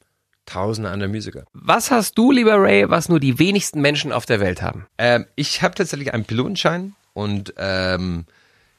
tausenden 0.45 0.91
anderen 0.91 1.11
Musiker. 1.11 1.45
Was 1.53 1.91
hast 1.91 2.17
du, 2.17 2.31
lieber 2.31 2.61
Ray, 2.61 2.89
was 2.89 3.09
nur 3.09 3.19
die 3.19 3.39
wenigsten 3.39 3.81
Menschen 3.81 4.11
auf 4.11 4.25
der 4.25 4.39
Welt 4.39 4.61
haben? 4.61 4.87
Ähm, 4.97 5.25
ich 5.35 5.61
habe 5.61 5.75
tatsächlich 5.75 6.13
einen 6.13 6.25
Pilotenschein 6.25 6.93
und 7.13 7.53
ähm, 7.57 8.25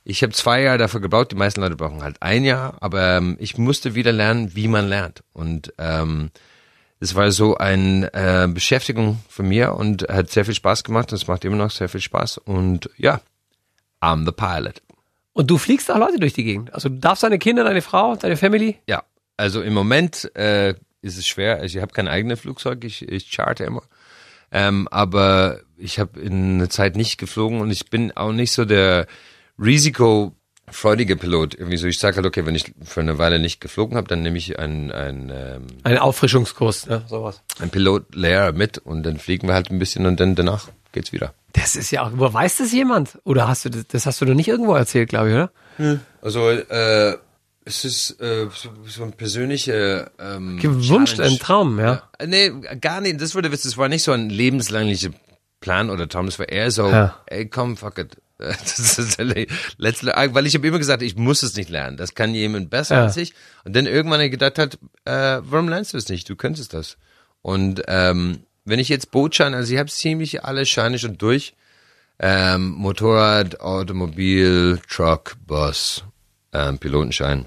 ich 0.04 0.22
habe 0.22 0.32
zwei 0.32 0.62
Jahre 0.62 0.78
dafür 0.78 1.00
gebraucht. 1.00 1.30
Die 1.30 1.36
meisten 1.36 1.60
Leute 1.60 1.76
brauchen 1.76 2.02
halt 2.02 2.16
ein 2.20 2.44
Jahr, 2.44 2.76
aber 2.80 3.16
ähm, 3.16 3.36
ich 3.38 3.56
musste 3.56 3.94
wieder 3.94 4.12
lernen, 4.12 4.54
wie 4.56 4.68
man 4.68 4.88
lernt. 4.88 5.22
Und 5.32 5.72
ähm, 5.78 6.30
es 6.98 7.14
war 7.14 7.30
so 7.30 7.56
eine 7.56 8.12
äh, 8.12 8.48
Beschäftigung 8.48 9.20
von 9.28 9.48
mir 9.48 9.74
und 9.74 10.02
hat 10.08 10.30
sehr 10.30 10.44
viel 10.44 10.54
Spaß 10.54 10.84
gemacht. 10.84 11.12
und 11.12 11.16
Es 11.16 11.28
macht 11.28 11.44
immer 11.44 11.56
noch 11.56 11.70
sehr 11.70 11.88
viel 11.88 12.00
Spaß. 12.00 12.38
Und 12.38 12.90
ja, 12.96 13.20
I'm 14.02 14.26
the 14.26 14.32
pilot. 14.32 14.82
Und 15.32 15.50
du 15.50 15.56
fliegst 15.56 15.90
auch 15.90 15.98
Leute 15.98 16.18
durch 16.18 16.34
die 16.34 16.44
Gegend. 16.44 16.74
Also 16.74 16.88
du 16.88 16.96
darfst 16.98 17.22
deine 17.22 17.38
Kinder, 17.38 17.64
deine 17.64 17.80
Frau, 17.80 18.16
deine 18.16 18.36
Family. 18.36 18.76
Ja, 18.86 19.02
also 19.36 19.62
im 19.62 19.72
Moment 19.72 20.30
äh, 20.36 20.74
ist 21.00 21.16
es 21.16 21.26
schwer. 21.26 21.60
Also 21.60 21.78
ich 21.78 21.82
habe 21.82 21.92
kein 21.92 22.08
eigenes 22.08 22.40
Flugzeug, 22.40 22.84
ich, 22.84 23.08
ich 23.08 23.30
charte 23.30 23.64
immer. 23.64 23.82
Ähm, 24.50 24.86
aber 24.90 25.60
ich 25.78 25.98
habe 25.98 26.20
in 26.20 26.56
einer 26.56 26.68
Zeit 26.68 26.96
nicht 26.96 27.16
geflogen 27.16 27.60
und 27.60 27.70
ich 27.70 27.88
bin 27.88 28.12
auch 28.12 28.32
nicht 28.32 28.52
so 28.52 28.66
der 28.66 29.06
risikofreudige 29.58 31.16
Pilot. 31.16 31.54
Irgendwie 31.54 31.78
so, 31.78 31.86
ich 31.86 31.98
sage 31.98 32.16
halt, 32.16 32.26
okay, 32.26 32.44
wenn 32.44 32.54
ich 32.54 32.72
für 32.82 33.00
eine 33.00 33.16
Weile 33.16 33.38
nicht 33.38 33.62
geflogen 33.62 33.96
habe, 33.96 34.08
dann 34.08 34.20
nehme 34.20 34.36
ich 34.36 34.58
einen, 34.58 34.92
einen, 34.92 35.30
ähm, 35.34 35.66
Ein 35.84 35.96
Auffrischungskurs, 35.96 36.86
ne? 36.86 37.02
sowas. 37.08 37.42
einen 37.60 37.70
Pilotlehrer 37.70 38.52
mit 38.52 38.76
und 38.76 39.04
dann 39.04 39.16
fliegen 39.16 39.48
wir 39.48 39.54
halt 39.54 39.70
ein 39.70 39.78
bisschen 39.78 40.04
und 40.04 40.20
dann 40.20 40.34
danach 40.34 40.68
geht's 40.92 41.12
wieder. 41.12 41.34
Das 41.52 41.76
ist 41.76 41.90
ja 41.90 42.02
auch, 42.02 42.06
aber 42.12 42.32
weiß 42.32 42.58
das 42.58 42.72
jemand? 42.72 43.18
Oder 43.24 43.48
hast 43.48 43.64
du 43.64 43.68
das, 43.70 43.86
das 43.88 44.06
hast 44.06 44.20
du 44.20 44.24
noch 44.26 44.34
nicht 44.34 44.48
irgendwo 44.48 44.74
erzählt, 44.74 45.08
glaube 45.10 45.28
ich, 45.28 45.34
oder? 45.34 46.00
Also 46.22 46.48
äh, 46.50 47.16
es 47.64 47.84
ist 47.84 48.20
äh, 48.20 48.48
so, 48.86 49.04
ein 49.04 49.12
persönlicher 49.12 50.10
ähm, 50.18 50.58
Gewünscht, 50.58 51.16
Challenge. 51.16 51.34
ein 51.34 51.38
Traum, 51.38 51.78
ja. 51.78 52.02
Äh, 52.18 52.26
Nee, 52.26 52.50
gar 52.80 53.00
nicht. 53.00 53.20
Das 53.20 53.34
wurde 53.34 53.50
das 53.50 53.76
war 53.76 53.88
nicht 53.88 54.02
so 54.04 54.12
ein 54.12 54.30
lebenslänglicher 54.30 55.10
Plan 55.60 55.90
oder 55.90 56.08
Traum. 56.08 56.26
Das 56.26 56.38
war 56.38 56.48
eher 56.48 56.70
so, 56.70 56.88
Ja. 56.88 57.20
ey, 57.26 57.48
komm, 57.48 57.76
fuck 57.76 57.98
it. 57.98 58.16
Das 58.38 58.98
ist 58.98 59.18
der 59.20 59.46
letzte, 59.76 60.06
weil 60.32 60.46
ich 60.46 60.54
habe 60.56 60.66
immer 60.66 60.78
gesagt, 60.78 61.02
ich 61.02 61.14
muss 61.16 61.42
es 61.44 61.54
nicht 61.54 61.70
lernen. 61.70 61.96
Das 61.96 62.14
kann 62.14 62.34
jemand 62.34 62.70
besser 62.70 62.96
Ja. 62.96 63.02
als 63.04 63.16
ich. 63.16 63.34
Und 63.64 63.76
dann 63.76 63.86
irgendwann 63.86 64.28
gedacht 64.30 64.58
hat, 64.58 64.78
äh, 65.04 65.40
warum 65.44 65.68
lernst 65.68 65.92
du 65.92 65.98
es 65.98 66.08
nicht? 66.08 66.28
Du 66.28 66.34
könntest 66.34 66.74
das. 66.74 66.96
Und 67.42 67.82
ähm, 67.86 68.40
wenn 68.64 68.78
ich 68.78 68.88
jetzt 68.88 69.10
Bootschein, 69.10 69.54
also 69.54 69.72
ich 69.72 69.78
habe 69.78 69.90
ziemlich 69.90 70.44
alle 70.44 70.66
Scheine 70.66 70.98
schon 70.98 71.18
durch. 71.18 71.54
Ähm, 72.18 72.68
Motorrad, 72.70 73.60
Automobil, 73.60 74.80
Truck, 74.88 75.36
Bus, 75.46 76.04
ähm, 76.52 76.78
Pilotenschein. 76.78 77.46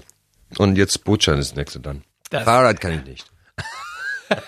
Und 0.58 0.76
jetzt 0.76 1.04
Bootschein 1.04 1.38
ist 1.38 1.50
das 1.52 1.56
nächste 1.56 1.80
dann. 1.80 2.02
Das- 2.30 2.44
Fahrrad 2.44 2.80
kann 2.80 2.92
ich 2.92 3.04
nicht. 3.04 3.26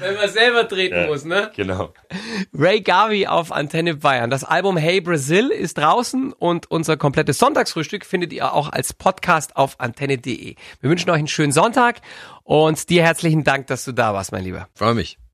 Wenn 0.00 0.14
man 0.14 0.30
selber 0.30 0.66
treten 0.66 1.06
muss, 1.06 1.24
ne? 1.24 1.50
Genau. 1.54 1.92
Ray 2.54 2.80
Garvey 2.80 3.26
auf 3.26 3.52
Antenne 3.52 3.96
Bayern. 3.96 4.30
Das 4.30 4.44
Album 4.44 4.76
Hey 4.78 5.00
Brazil 5.02 5.48
ist 5.50 5.76
draußen 5.76 6.32
und 6.32 6.70
unser 6.70 6.96
komplettes 6.96 7.38
Sonntagsfrühstück 7.38 8.06
findet 8.06 8.32
ihr 8.32 8.54
auch 8.54 8.70
als 8.72 8.94
Podcast 8.94 9.56
auf 9.56 9.78
antenne.de. 9.80 10.54
Wir 10.80 10.90
wünschen 10.90 11.10
euch 11.10 11.18
einen 11.18 11.28
schönen 11.28 11.52
Sonntag 11.52 12.00
und 12.44 12.88
dir 12.88 13.02
herzlichen 13.02 13.44
Dank, 13.44 13.66
dass 13.66 13.84
du 13.84 13.92
da 13.92 14.14
warst, 14.14 14.32
mein 14.32 14.44
Lieber. 14.44 14.68
Freue 14.74 14.94
mich. 14.94 15.18